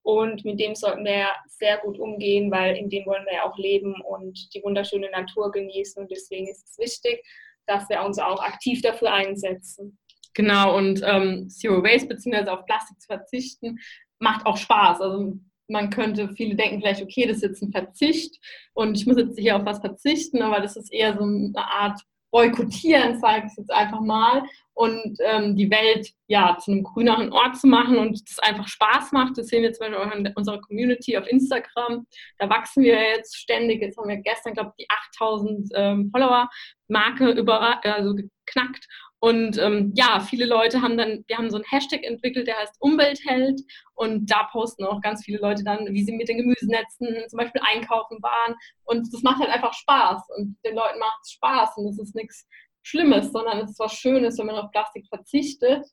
und 0.03 0.45
mit 0.45 0.57
dem 0.57 0.73
sollten 0.73 1.03
wir 1.03 1.27
sehr 1.47 1.79
gut 1.79 1.99
umgehen, 1.99 2.49
weil 2.49 2.77
in 2.77 2.89
dem 2.89 3.05
wollen 3.05 3.25
wir 3.25 3.33
ja 3.33 3.43
auch 3.43 3.57
leben 3.57 3.93
und 4.01 4.53
die 4.53 4.63
wunderschöne 4.63 5.11
Natur 5.11 5.51
genießen 5.51 6.01
und 6.01 6.09
deswegen 6.09 6.47
ist 6.47 6.65
es 6.65 6.77
wichtig, 6.77 7.25
dass 7.65 7.89
wir 7.89 8.01
uns 8.03 8.17
auch 8.17 8.41
aktiv 8.41 8.81
dafür 8.81 9.11
einsetzen. 9.11 9.99
Genau, 10.33 10.77
und 10.77 11.01
ähm, 11.03 11.49
Zero 11.49 11.83
Waste 11.83 12.07
bzw. 12.07 12.49
auf 12.49 12.65
Plastik 12.65 12.99
zu 12.99 13.07
verzichten, 13.07 13.79
macht 14.19 14.45
auch 14.45 14.57
Spaß. 14.57 15.01
Also 15.01 15.39
man 15.67 15.89
könnte, 15.89 16.29
viele 16.29 16.55
denken 16.55 16.79
vielleicht, 16.79 17.01
okay, 17.01 17.25
das 17.27 17.37
ist 17.37 17.43
jetzt 17.43 17.61
ein 17.61 17.71
Verzicht 17.71 18.37
und 18.73 18.95
ich 18.95 19.05
muss 19.05 19.17
jetzt 19.17 19.37
hier 19.37 19.57
auf 19.57 19.65
was 19.65 19.79
verzichten, 19.79 20.41
aber 20.41 20.61
das 20.61 20.77
ist 20.77 20.93
eher 20.93 21.17
so 21.17 21.23
eine 21.23 21.51
Art 21.55 22.01
boykottieren, 22.31 23.19
sage 23.19 23.47
ich 23.47 23.57
jetzt 23.57 23.71
einfach 23.71 24.01
mal, 24.01 24.43
und 24.73 25.17
ähm, 25.25 25.55
die 25.55 25.71
Welt 25.71 26.11
ja 26.27 26.55
zu 26.59 26.71
einem 26.71 26.83
grüneren 26.83 27.31
Ort 27.31 27.57
zu 27.57 27.65
machen 27.65 27.97
und 27.97 28.21
das 28.29 28.37
einfach 28.39 28.67
Spaß 28.67 29.11
macht. 29.11 29.37
Das 29.37 29.47
sehen 29.47 29.63
wir 29.63 29.73
zum 29.73 29.87
Beispiel 29.87 29.97
auch 29.97 30.13
in 30.13 30.31
unserer 30.35 30.61
Community 30.61 31.17
auf 31.17 31.27
Instagram. 31.27 32.05
Da 32.37 32.49
wachsen 32.49 32.83
wir 32.83 32.93
jetzt 32.93 33.35
ständig. 33.35 33.81
Jetzt 33.81 33.97
haben 33.97 34.07
wir 34.07 34.17
gestern, 34.17 34.53
glaube 34.53 34.73
ich, 34.77 34.85
die 34.85 34.91
8000 35.15 35.69
ähm, 35.73 36.11
Follower-Marke 36.11 37.43
also 37.91 38.13
geknackt. 38.13 38.87
Und 39.19 39.57
ähm, 39.57 39.93
ja, 39.95 40.19
viele 40.19 40.45
Leute 40.45 40.81
haben 40.81 40.97
dann, 40.97 41.23
wir 41.27 41.37
haben 41.37 41.49
so 41.49 41.57
einen 41.57 41.65
Hashtag 41.65 42.03
entwickelt, 42.03 42.47
der 42.47 42.57
heißt 42.57 42.75
Umweltheld. 42.79 43.61
Und 43.95 44.29
da 44.29 44.43
posten 44.51 44.85
auch 44.85 45.01
ganz 45.01 45.25
viele 45.25 45.39
Leute 45.39 45.63
dann, 45.63 45.87
wie 45.91 46.03
sie 46.03 46.11
mit 46.11 46.29
den 46.29 46.37
Gemüsenetzen 46.37 47.07
zum 47.27 47.37
Beispiel 47.37 47.61
einkaufen 47.65 48.21
waren. 48.21 48.55
Und 48.83 49.11
das 49.11 49.23
macht 49.23 49.39
halt 49.39 49.49
einfach 49.49 49.73
Spaß. 49.73 50.21
Und 50.37 50.57
den 50.65 50.75
Leuten 50.75 50.99
macht 50.99 51.19
es 51.23 51.31
Spaß. 51.31 51.77
Und 51.77 51.87
das 51.87 51.99
ist 51.99 52.15
nichts 52.15 52.47
Schlimmes, 52.83 53.31
sondern 53.31 53.59
es 53.59 53.71
ist 53.71 53.79
was 53.79 53.93
Schönes, 53.93 54.37
wenn 54.37 54.45
man 54.45 54.55
auf 54.55 54.71
Plastik 54.71 55.07
verzichtet. 55.07 55.85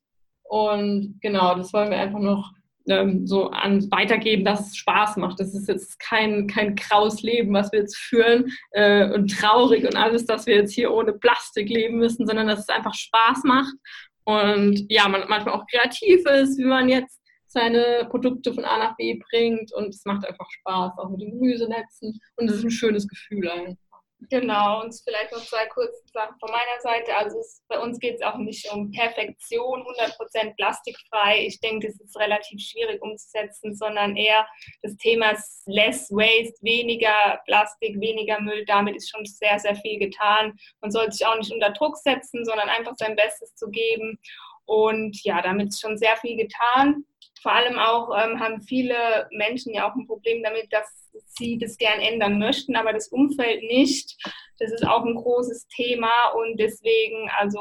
Und 0.42 1.18
genau, 1.22 1.54
das 1.54 1.72
wollen 1.72 1.90
wir 1.90 1.98
einfach 1.98 2.20
noch 2.20 2.52
ähm, 2.88 3.26
so 3.26 3.50
an, 3.50 3.90
weitergeben, 3.90 4.44
dass 4.44 4.68
es 4.68 4.76
Spaß 4.76 5.16
macht. 5.16 5.40
Das 5.40 5.54
ist 5.54 5.68
jetzt 5.68 5.98
kein, 5.98 6.46
kein 6.46 6.74
graues 6.76 7.22
Leben, 7.22 7.52
was 7.54 7.72
wir 7.72 7.80
jetzt 7.80 7.96
führen 7.96 8.52
äh, 8.72 9.10
und 9.12 9.28
traurig 9.28 9.84
und 9.84 9.96
alles, 9.96 10.26
dass 10.26 10.46
wir 10.46 10.56
jetzt 10.56 10.74
hier 10.74 10.92
ohne 10.92 11.12
Plastik 11.12 11.68
leben 11.68 11.98
müssen, 11.98 12.26
sondern 12.26 12.46
dass 12.46 12.60
es 12.60 12.68
einfach 12.68 12.94
Spaß 12.94 13.44
macht 13.44 13.74
und 14.24 14.86
ja, 14.88 15.08
man 15.08 15.24
manchmal 15.28 15.54
auch 15.54 15.66
kreativ 15.66 16.26
ist, 16.26 16.58
wie 16.58 16.64
man 16.64 16.88
jetzt 16.88 17.20
seine 17.46 18.06
Produkte 18.10 18.52
von 18.52 18.64
A 18.64 18.78
nach 18.78 18.96
B 18.96 19.20
bringt 19.30 19.72
und 19.72 19.88
es 19.88 20.04
macht 20.04 20.26
einfach 20.26 20.50
Spaß, 20.50 20.98
auch 20.98 21.10
mit 21.10 21.20
den 21.20 21.38
Gemüsenetzen 21.38 22.18
und 22.36 22.50
es 22.50 22.56
ist 22.56 22.64
ein 22.64 22.70
schönes 22.70 23.06
Gefühl 23.06 23.48
eigentlich. 23.48 23.78
Genau, 24.30 24.82
und 24.82 24.94
vielleicht 25.02 25.32
noch 25.32 25.44
zwei 25.44 25.66
kurze 25.66 26.02
Sachen 26.12 26.38
von 26.38 26.50
meiner 26.50 26.80
Seite. 26.80 27.16
Also 27.16 27.38
es, 27.38 27.62
bei 27.68 27.78
uns 27.78 27.98
geht 27.98 28.16
es 28.16 28.22
auch 28.22 28.36
nicht 28.36 28.70
um 28.72 28.90
Perfektion, 28.90 29.82
100% 29.82 30.54
plastikfrei. 30.56 31.44
Ich 31.46 31.60
denke, 31.60 31.88
das 31.88 32.00
ist 32.00 32.16
relativ 32.16 32.60
schwierig 32.60 33.02
umzusetzen, 33.02 33.74
sondern 33.74 34.16
eher 34.16 34.46
das 34.82 34.96
Thema 34.96 35.32
Less 35.66 36.10
Waste, 36.10 36.54
weniger 36.62 37.40
Plastik, 37.46 38.00
weniger 38.00 38.40
Müll. 38.40 38.64
Damit 38.66 38.96
ist 38.96 39.10
schon 39.10 39.24
sehr, 39.24 39.58
sehr 39.58 39.76
viel 39.76 39.98
getan. 39.98 40.56
Man 40.80 40.90
sollte 40.90 41.12
sich 41.12 41.26
auch 41.26 41.36
nicht 41.36 41.52
unter 41.52 41.70
Druck 41.70 41.96
setzen, 41.96 42.44
sondern 42.44 42.68
einfach 42.68 42.94
sein 42.96 43.16
Bestes 43.16 43.54
zu 43.54 43.68
geben. 43.70 44.18
Und 44.66 45.22
ja, 45.24 45.42
damit 45.42 45.68
ist 45.68 45.80
schon 45.80 45.98
sehr 45.98 46.16
viel 46.16 46.36
getan. 46.36 47.04
Vor 47.44 47.52
allem 47.52 47.78
auch 47.78 48.08
ähm, 48.16 48.40
haben 48.40 48.62
viele 48.62 49.28
Menschen 49.30 49.74
ja 49.74 49.86
auch 49.86 49.94
ein 49.94 50.06
Problem 50.06 50.42
damit, 50.42 50.72
dass 50.72 51.10
sie 51.38 51.58
das 51.58 51.76
gern 51.76 52.00
ändern 52.00 52.38
möchten, 52.38 52.74
aber 52.74 52.94
das 52.94 53.08
Umfeld 53.08 53.62
nicht. 53.64 54.16
Das 54.58 54.72
ist 54.72 54.86
auch 54.86 55.04
ein 55.04 55.14
großes 55.14 55.68
Thema 55.68 56.30
und 56.36 56.58
deswegen, 56.58 57.30
also 57.36 57.60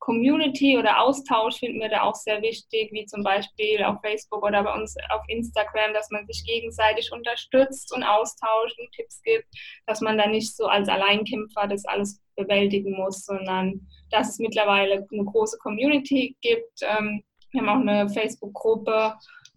Community 0.00 0.76
oder 0.76 1.00
Austausch 1.00 1.60
finden 1.60 1.80
wir 1.80 1.88
da 1.88 2.02
auch 2.02 2.14
sehr 2.14 2.42
wichtig, 2.42 2.92
wie 2.92 3.06
zum 3.06 3.24
Beispiel 3.24 3.82
auf 3.84 4.02
Facebook 4.02 4.44
oder 4.44 4.62
bei 4.64 4.74
uns 4.74 4.96
auf 5.08 5.22
Instagram, 5.28 5.94
dass 5.94 6.10
man 6.10 6.26
sich 6.26 6.44
gegenseitig 6.44 7.10
unterstützt 7.10 7.90
und 7.94 8.02
austauscht 8.02 8.78
und 8.78 8.92
Tipps 8.92 9.22
gibt, 9.22 9.46
dass 9.86 10.02
man 10.02 10.18
da 10.18 10.26
nicht 10.26 10.54
so 10.54 10.66
als 10.66 10.90
Alleinkämpfer 10.90 11.68
das 11.68 11.86
alles 11.86 12.20
bewältigen 12.36 12.98
muss, 12.98 13.24
sondern 13.24 13.86
dass 14.10 14.28
es 14.28 14.38
mittlerweile 14.40 15.06
eine 15.10 15.24
große 15.24 15.56
Community 15.62 16.36
gibt. 16.42 16.80
Ähm, 16.82 17.22
wir 17.52 17.60
haben 17.60 17.68
auch 17.68 17.80
eine 17.80 18.08
Facebook-Gruppe 18.08 19.14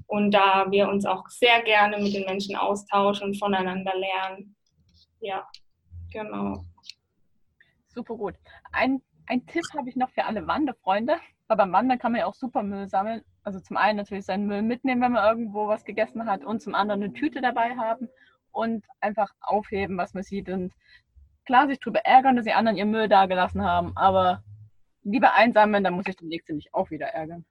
und 0.07 0.31
da 0.31 0.69
wir 0.69 0.87
uns 0.89 1.05
auch 1.05 1.27
sehr 1.29 1.61
gerne 1.63 1.97
mit 1.97 2.13
den 2.13 2.25
Menschen 2.25 2.55
austauschen 2.55 3.27
und 3.27 3.39
voneinander 3.39 3.93
lernen. 3.95 4.55
Ja, 5.19 5.47
genau. 6.11 6.63
Super 7.87 8.15
gut. 8.15 8.35
Ein, 8.71 9.01
ein 9.27 9.45
Tipp 9.47 9.63
habe 9.77 9.89
ich 9.89 9.95
noch 9.95 10.11
für 10.11 10.25
alle 10.25 10.45
Wanderfreunde. 10.45 11.15
Weil 11.47 11.57
beim 11.57 11.71
Wandern 11.71 11.99
kann 11.99 12.11
man 12.11 12.21
ja 12.21 12.27
auch 12.27 12.33
super 12.33 12.63
Müll 12.63 12.89
sammeln. 12.89 13.23
Also 13.43 13.59
zum 13.59 13.77
einen 13.77 13.97
natürlich 13.97 14.25
seinen 14.25 14.47
Müll 14.47 14.63
mitnehmen, 14.63 15.01
wenn 15.01 15.11
man 15.11 15.25
irgendwo 15.25 15.67
was 15.67 15.85
gegessen 15.85 16.25
hat 16.25 16.43
und 16.43 16.61
zum 16.61 16.73
anderen 16.73 17.03
eine 17.03 17.13
Tüte 17.13 17.41
dabei 17.41 17.75
haben 17.75 18.09
und 18.51 18.83
einfach 18.99 19.29
aufheben, 19.41 19.97
was 19.97 20.13
man 20.15 20.23
sieht. 20.23 20.49
Und 20.49 20.73
klar 21.45 21.67
sich 21.67 21.79
darüber 21.79 21.99
ärgern, 21.99 22.35
dass 22.35 22.45
die 22.45 22.53
anderen 22.53 22.77
ihren 22.77 22.89
Müll 22.89 23.07
da 23.07 23.27
gelassen 23.27 23.63
haben, 23.63 23.95
aber 23.95 24.43
lieber 25.03 25.35
einsammeln, 25.35 25.83
dann 25.83 25.93
muss 25.93 26.07
ich 26.07 26.15
der 26.15 26.27
nächste 26.27 26.55
nicht 26.55 26.73
auch 26.73 26.89
wieder 26.89 27.07
ärgern. 27.07 27.45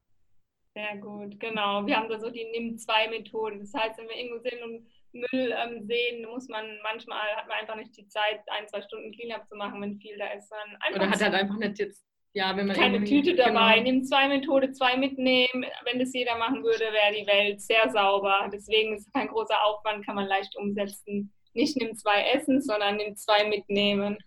Sehr 0.74 0.96
gut, 0.96 1.38
genau. 1.38 1.86
Wir 1.86 1.96
haben 1.96 2.08
da 2.08 2.18
so 2.18 2.30
die 2.30 2.44
Nimm-2-Methode. 2.50 3.58
Das 3.60 3.72
heißt, 3.72 3.96
wenn 3.98 4.08
wir 4.08 4.16
irgendwo 4.16 4.42
sind 4.42 4.60
und 4.64 4.86
Müll 5.12 5.54
ähm, 5.56 5.86
sehen, 5.86 6.28
muss 6.28 6.48
man 6.48 6.64
manchmal, 6.82 7.20
hat 7.36 7.46
man 7.46 7.58
einfach 7.58 7.76
nicht 7.76 7.96
die 7.96 8.08
Zeit, 8.08 8.40
ein, 8.48 8.66
zwei 8.66 8.82
Stunden 8.82 9.12
Cleanup 9.12 9.46
zu 9.46 9.54
machen, 9.54 9.80
wenn 9.80 10.00
viel 10.00 10.18
da 10.18 10.26
ist. 10.36 10.52
Oder 10.92 11.08
hat 11.08 11.22
halt 11.22 11.34
einfach 11.34 11.56
nicht 11.58 11.78
jetzt, 11.78 12.04
ja, 12.32 12.56
wenn 12.56 12.66
man. 12.66 12.74
Keine 12.74 13.04
Tüte 13.04 13.36
dabei. 13.36 13.78
Genau. 13.78 13.92
Nimm-2-Methode, 13.92 14.72
zwei 14.72 14.96
mitnehmen. 14.96 15.64
Wenn 15.84 16.00
das 16.00 16.12
jeder 16.12 16.36
machen 16.38 16.64
würde, 16.64 16.86
wäre 16.92 17.14
die 17.14 17.26
Welt 17.26 17.60
sehr 17.60 17.88
sauber. 17.90 18.50
Deswegen 18.52 18.96
ist 18.96 19.06
es 19.06 19.12
kein 19.12 19.28
großer 19.28 19.62
Aufwand, 19.64 20.04
kann 20.04 20.16
man 20.16 20.26
leicht 20.26 20.56
umsetzen. 20.56 21.32
Nicht 21.52 21.76
nimm 21.76 21.94
zwei 21.94 22.20
essen, 22.34 22.60
sondern 22.60 22.96
nimm 22.96 23.14
zwei 23.14 23.48
mitnehmen. 23.48 24.18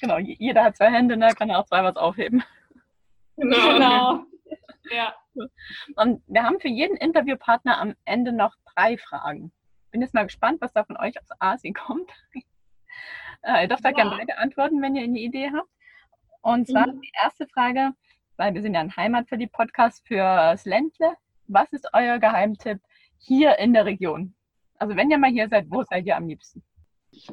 Genau, 0.00 0.18
jeder 0.18 0.64
hat 0.64 0.76
zwei 0.76 0.90
Hände, 0.90 1.16
ne? 1.16 1.28
kann 1.36 1.48
ja 1.48 1.60
auch 1.60 1.66
zwei 1.66 1.84
was 1.84 1.96
aufheben. 1.96 2.42
Genau. 3.36 3.56
genau. 3.72 4.24
Ja. 4.90 5.14
Und 5.96 6.22
wir 6.26 6.44
haben 6.44 6.60
für 6.60 6.68
jeden 6.68 6.96
Interviewpartner 6.96 7.78
am 7.80 7.94
Ende 8.04 8.32
noch 8.32 8.54
drei 8.74 8.98
Fragen. 8.98 9.52
Bin 9.90 10.02
jetzt 10.02 10.14
mal 10.14 10.24
gespannt, 10.24 10.60
was 10.60 10.72
da 10.72 10.84
von 10.84 10.96
euch 10.96 11.20
aus 11.20 11.28
Asien 11.38 11.74
kommt. 11.74 12.10
Äh, 13.42 13.62
ihr 13.62 13.68
dürft 13.68 13.84
da 13.84 13.90
ja. 13.90 13.94
gerne 13.94 14.16
beide 14.18 14.36
antworten, 14.38 14.82
wenn 14.82 14.96
ihr 14.96 15.04
eine 15.04 15.20
Idee 15.20 15.52
habt. 15.54 15.68
Und 16.40 16.66
zwar 16.66 16.88
mhm. 16.88 17.00
die 17.00 17.12
erste 17.22 17.46
Frage, 17.46 17.92
weil 18.36 18.52
wir 18.52 18.62
sind 18.62 18.74
ja 18.74 18.80
ein 18.80 18.96
Heimat 18.96 19.28
für 19.28 19.38
die 19.38 19.46
Podcast 19.46 20.04
fürs 20.08 20.64
Ländle. 20.64 21.14
Was 21.46 21.72
ist 21.72 21.86
euer 21.92 22.18
Geheimtipp 22.18 22.80
hier 23.18 23.56
in 23.60 23.74
der 23.74 23.84
Region? 23.84 24.34
Also 24.78 24.96
wenn 24.96 25.10
ihr 25.10 25.18
mal 25.18 25.30
hier 25.30 25.48
seid, 25.48 25.66
wo 25.68 25.84
seid 25.84 26.06
ihr 26.06 26.16
am 26.16 26.26
liebsten? 26.26 26.64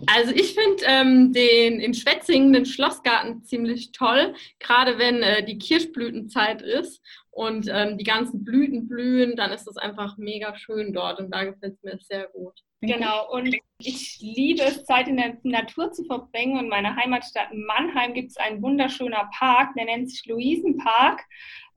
Also 0.07 0.33
ich 0.33 0.53
finde 0.53 0.83
ähm, 0.85 1.33
den 1.33 1.79
in 1.79 1.93
Schwetzingen 1.93 2.53
den 2.53 2.65
Schlossgarten 2.65 3.43
ziemlich 3.43 3.91
toll, 3.91 4.33
gerade 4.59 4.97
wenn 4.97 5.21
äh, 5.21 5.45
die 5.45 5.57
Kirschblütenzeit 5.57 6.61
ist 6.61 7.01
und 7.31 7.67
ähm, 7.71 7.97
die 7.97 8.03
ganzen 8.03 8.43
Blüten 8.43 8.87
blühen, 8.87 9.35
dann 9.35 9.51
ist 9.51 9.67
es 9.67 9.77
einfach 9.77 10.17
mega 10.17 10.55
schön 10.55 10.93
dort 10.93 11.19
und 11.19 11.31
da 11.31 11.43
gefällt 11.43 11.75
es 11.75 11.83
mir 11.83 11.99
sehr 11.99 12.27
gut. 12.27 12.61
Genau, 12.81 13.31
und 13.31 13.55
ich 13.79 14.19
liebe 14.19 14.61
es, 14.63 14.85
Zeit 14.85 15.07
in 15.07 15.17
der 15.17 15.37
Natur 15.43 15.91
zu 15.91 16.03
verbringen. 16.05 16.59
In 16.59 16.69
meiner 16.69 16.95
Heimatstadt 16.95 17.53
Mannheim 17.53 18.13
gibt 18.13 18.31
es 18.31 18.37
einen 18.37 18.61
wunderschönen 18.61 19.17
Park, 19.31 19.73
der 19.75 19.85
nennt 19.85 20.09
sich 20.09 20.25
Luisenpark. 20.25 21.23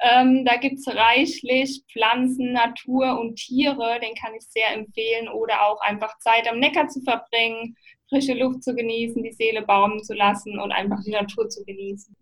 Ähm, 0.01 0.45
da 0.45 0.57
gibt 0.57 0.79
es 0.79 0.89
reichlich 0.89 1.83
Pflanzen, 1.91 2.53
Natur 2.53 3.19
und 3.19 3.37
Tiere, 3.37 3.99
den 4.01 4.15
kann 4.15 4.35
ich 4.35 4.47
sehr 4.47 4.73
empfehlen. 4.75 5.29
Oder 5.29 5.67
auch 5.67 5.81
einfach 5.81 6.17
Zeit 6.19 6.49
am 6.49 6.61
Neckar 6.61 6.89
zu 6.89 7.01
verbringen, 7.03 7.77
frische 8.09 8.35
Luft 8.35 8.63
zu 8.63 8.75
genießen, 8.75 9.23
die 9.23 9.33
Seele 9.33 9.63
baumen 9.63 10.03
zu 10.03 10.15
lassen 10.15 10.59
und 10.59 10.73
einfach 10.73 11.03
die 11.05 11.13
Natur 11.13 11.49
zu 11.49 11.65
genießen. 11.65 12.17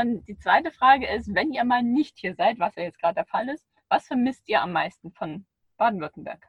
Und 0.00 0.26
die 0.26 0.36
zweite 0.38 0.70
Frage 0.70 1.08
ist, 1.08 1.32
wenn 1.34 1.52
ihr 1.52 1.64
mal 1.64 1.82
nicht 1.82 2.18
hier 2.18 2.34
seid, 2.34 2.58
was 2.58 2.74
ja 2.76 2.82
jetzt 2.82 3.00
gerade 3.00 3.14
der 3.14 3.26
Fall 3.26 3.48
ist, 3.48 3.64
was 3.88 4.06
vermisst 4.06 4.48
ihr 4.48 4.60
am 4.60 4.72
meisten 4.72 5.12
von 5.12 5.46
Baden-Württemberg? 5.76 6.46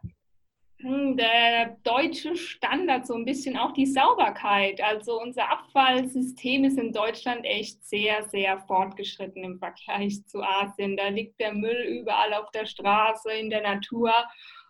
Hm, 0.82 1.18
der 1.18 1.78
deutsche 1.84 2.38
Standard, 2.38 3.06
so 3.06 3.14
ein 3.14 3.26
bisschen 3.26 3.58
auch 3.58 3.74
die 3.74 3.86
Sauberkeit. 3.86 4.82
Also 4.82 5.20
unser 5.22 5.52
Abfallsystem 5.52 6.64
ist 6.64 6.78
in 6.78 6.94
Deutschland 6.94 7.44
echt 7.44 7.84
sehr, 7.86 8.24
sehr 8.30 8.60
fortgeschritten 8.60 9.44
im 9.44 9.60
Vergleich 9.60 10.26
zu 10.26 10.42
Asien. 10.42 10.96
Da 10.96 11.10
liegt 11.10 11.38
der 11.42 11.54
Müll 11.54 12.00
überall 12.02 12.34
auf 12.34 12.50
der 12.52 12.66
Straße, 12.66 13.30
in 13.32 13.50
der 13.50 13.62
Natur. 13.62 14.14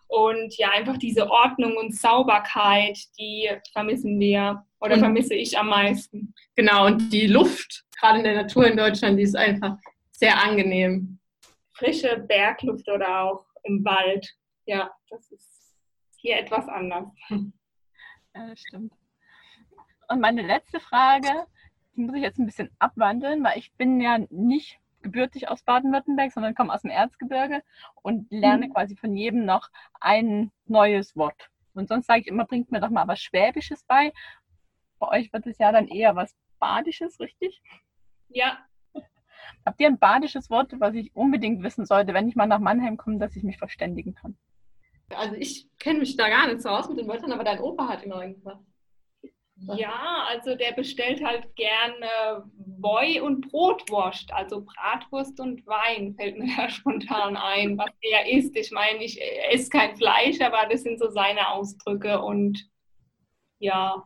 Und 0.08 0.56
ja, 0.58 0.70
einfach 0.70 0.96
diese 0.96 1.30
Ordnung 1.30 1.76
und 1.76 1.94
Sauberkeit, 1.94 2.98
die 3.16 3.48
vermissen 3.72 4.18
wir 4.18 4.64
oder 4.80 4.94
und, 4.94 5.00
vermisse 5.00 5.34
ich 5.34 5.56
am 5.56 5.68
meisten. 5.68 6.34
Genau, 6.56 6.86
und 6.86 7.12
die 7.12 7.28
Luft, 7.28 7.84
gerade 7.96 8.18
in 8.18 8.24
der 8.24 8.34
Natur 8.34 8.66
in 8.66 8.76
Deutschland, 8.76 9.16
die 9.16 9.22
ist 9.22 9.36
einfach 9.36 9.76
sehr 10.10 10.42
angenehm. 10.42 11.20
Frische 11.72 12.16
Bergluft 12.26 12.88
oder 12.88 13.22
auch 13.22 13.44
im 13.62 13.84
Wald. 13.84 14.28
Ja, 14.66 14.90
das 15.08 15.30
ist 15.30 15.49
hier 16.20 16.38
etwas 16.38 16.68
anders. 16.68 17.08
Ja, 18.32 18.46
das 18.46 18.60
stimmt. 18.60 18.92
Und 20.08 20.20
meine 20.20 20.42
letzte 20.42 20.78
Frage, 20.78 21.46
die 21.96 22.02
muss 22.02 22.14
ich 22.14 22.22
jetzt 22.22 22.38
ein 22.38 22.46
bisschen 22.46 22.70
abwandeln, 22.78 23.42
weil 23.42 23.58
ich 23.58 23.72
bin 23.72 24.00
ja 24.00 24.18
nicht 24.30 24.78
gebürtig 25.02 25.48
aus 25.48 25.64
Baden-Württemberg, 25.64 26.30
sondern 26.30 26.54
komme 26.54 26.72
aus 26.72 26.82
dem 26.82 26.92
Erzgebirge 26.92 27.64
und 28.02 28.30
lerne 28.30 28.68
mhm. 28.68 28.72
quasi 28.72 28.94
von 28.94 29.16
jedem 29.16 29.44
noch 29.44 29.68
ein 30.00 30.52
neues 30.66 31.16
Wort. 31.16 31.50
Und 31.74 31.88
sonst 31.88 32.06
sage 32.06 32.20
ich 32.20 32.26
immer, 32.28 32.44
bringt 32.44 32.70
mir 32.70 32.80
doch 32.80 32.90
mal 32.90 33.08
was 33.08 33.20
Schwäbisches 33.20 33.82
bei. 33.84 34.12
Bei 35.00 35.08
euch 35.08 35.32
wird 35.32 35.46
es 35.46 35.58
ja 35.58 35.72
dann 35.72 35.88
eher 35.88 36.14
was 36.14 36.36
Badisches, 36.60 37.18
richtig? 37.18 37.62
Ja. 38.28 38.58
Habt 39.64 39.80
ihr 39.80 39.88
ein 39.88 39.98
badisches 39.98 40.50
Wort, 40.50 40.72
was 40.78 40.94
ich 40.94 41.14
unbedingt 41.16 41.62
wissen 41.62 41.86
sollte, 41.86 42.14
wenn 42.14 42.28
ich 42.28 42.36
mal 42.36 42.46
nach 42.46 42.60
Mannheim 42.60 42.96
komme, 42.96 43.18
dass 43.18 43.34
ich 43.34 43.42
mich 43.42 43.58
verständigen 43.58 44.14
kann? 44.14 44.36
Also 45.10 45.34
ich 45.36 45.66
kenne 45.78 46.00
mich 46.00 46.16
da 46.16 46.28
gar 46.28 46.46
nicht 46.46 46.62
so 46.62 46.68
aus 46.68 46.88
mit 46.88 46.98
den 46.98 47.08
Wörtern, 47.08 47.32
aber 47.32 47.44
dein 47.44 47.60
Opa 47.60 47.88
hat 47.88 48.04
immer 48.04 48.22
irgendwas. 48.22 48.58
Ja, 49.76 50.24
also 50.28 50.54
der 50.54 50.72
bestellt 50.72 51.22
halt 51.22 51.54
gerne 51.54 52.44
Woi 52.78 53.20
und 53.20 53.50
Brotwurst, 53.50 54.32
also 54.32 54.64
Bratwurst 54.64 55.38
und 55.38 55.66
Wein, 55.66 56.14
fällt 56.14 56.38
mir 56.38 56.48
da 56.56 56.70
spontan 56.70 57.36
ein, 57.36 57.76
was 57.76 57.90
er 58.00 58.26
isst. 58.30 58.56
Ich 58.56 58.70
meine, 58.70 59.04
ich 59.04 59.20
esse 59.50 59.68
kein 59.68 59.96
Fleisch, 59.96 60.40
aber 60.40 60.66
das 60.70 60.82
sind 60.82 60.98
so 60.98 61.10
seine 61.10 61.48
Ausdrücke 61.50 62.22
und 62.22 62.58
ja, 63.58 64.02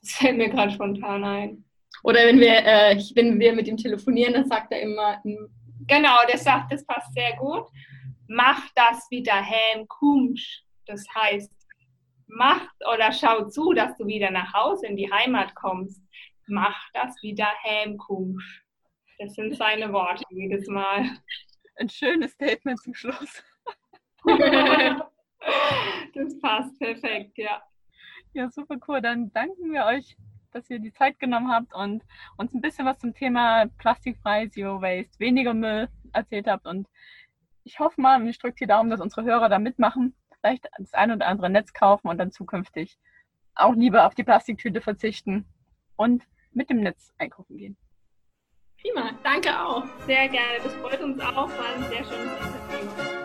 das 0.00 0.12
fällt 0.12 0.38
mir 0.38 0.48
gerade 0.48 0.72
spontan 0.72 1.22
ein. 1.24 1.64
Oder 2.02 2.26
wenn 2.26 2.40
wir, 2.40 2.64
äh, 2.64 2.98
wenn 3.14 3.38
wir 3.38 3.52
mit 3.52 3.68
ihm 3.68 3.76
telefonieren, 3.76 4.34
dann 4.34 4.48
sagt 4.48 4.72
er 4.72 4.80
immer. 4.80 5.22
Genau, 5.86 6.16
der 6.28 6.38
sagt, 6.38 6.72
das 6.72 6.84
passt 6.86 7.12
sehr 7.12 7.36
gut 7.36 7.66
mach 8.28 8.68
das 8.74 9.10
wieder 9.10 9.34
heim 9.34 9.86
kumsch. 9.88 10.62
Das 10.86 11.04
heißt, 11.14 11.52
mach 12.26 12.66
oder 12.92 13.12
schau 13.12 13.48
zu, 13.48 13.72
dass 13.72 13.96
du 13.96 14.06
wieder 14.06 14.30
nach 14.30 14.52
Hause 14.52 14.86
in 14.86 14.96
die 14.96 15.10
Heimat 15.10 15.54
kommst. 15.54 16.02
Mach 16.46 16.78
das 16.92 17.22
wieder 17.22 17.48
heim 17.62 17.96
kumsch. 17.96 18.64
Das 19.18 19.34
sind 19.34 19.56
seine 19.56 19.92
Worte 19.92 20.24
jedes 20.30 20.66
Mal. 20.68 21.18
Ein 21.76 21.88
schönes 21.88 22.32
Statement 22.32 22.80
zum 22.80 22.94
Schluss. 22.94 23.42
das 26.14 26.38
passt 26.40 26.78
perfekt, 26.78 27.36
ja. 27.38 27.62
Ja, 28.32 28.50
super 28.50 28.76
cool. 28.88 29.00
Dann 29.00 29.32
danken 29.32 29.72
wir 29.72 29.84
euch, 29.84 30.16
dass 30.52 30.68
ihr 30.70 30.78
die 30.78 30.92
Zeit 30.92 31.18
genommen 31.18 31.50
habt 31.50 31.74
und 31.74 32.02
uns 32.36 32.54
ein 32.54 32.60
bisschen 32.60 32.86
was 32.86 32.98
zum 32.98 33.14
Thema 33.14 33.66
plastikfrei, 33.78 34.48
Zero 34.48 34.80
Waste, 34.80 35.18
weniger 35.18 35.54
Müll 35.54 35.88
erzählt 36.12 36.46
habt. 36.46 36.66
Und 36.66 36.88
ich 37.64 37.78
hoffe 37.80 38.00
mal, 38.00 38.20
und 38.20 38.28
ich 38.28 38.38
drücke 38.38 38.56
die 38.60 38.66
Daumen, 38.66 38.90
dass 38.90 39.00
unsere 39.00 39.24
Hörer 39.24 39.48
da 39.48 39.58
mitmachen, 39.58 40.14
vielleicht 40.40 40.68
das 40.78 40.92
ein 40.94 41.10
oder 41.10 41.26
andere 41.26 41.50
Netz 41.50 41.72
kaufen 41.72 42.08
und 42.08 42.18
dann 42.18 42.30
zukünftig 42.30 42.98
auch 43.54 43.74
lieber 43.74 44.06
auf 44.06 44.14
die 44.14 44.24
Plastiktüte 44.24 44.80
verzichten 44.80 45.46
und 45.96 46.24
mit 46.52 46.70
dem 46.70 46.80
Netz 46.80 47.12
einkaufen 47.18 47.56
gehen. 47.56 47.76
Prima, 48.80 49.12
danke 49.22 49.50
auch. 49.58 49.84
Sehr 50.06 50.28
gerne, 50.28 50.58
das 50.62 50.74
freut 50.74 51.00
uns 51.00 51.20
auch, 51.20 51.48
war 51.48 51.74
ein 51.74 51.82
sehr 51.84 52.04
schönes 52.04 52.32
Interview. 52.38 53.23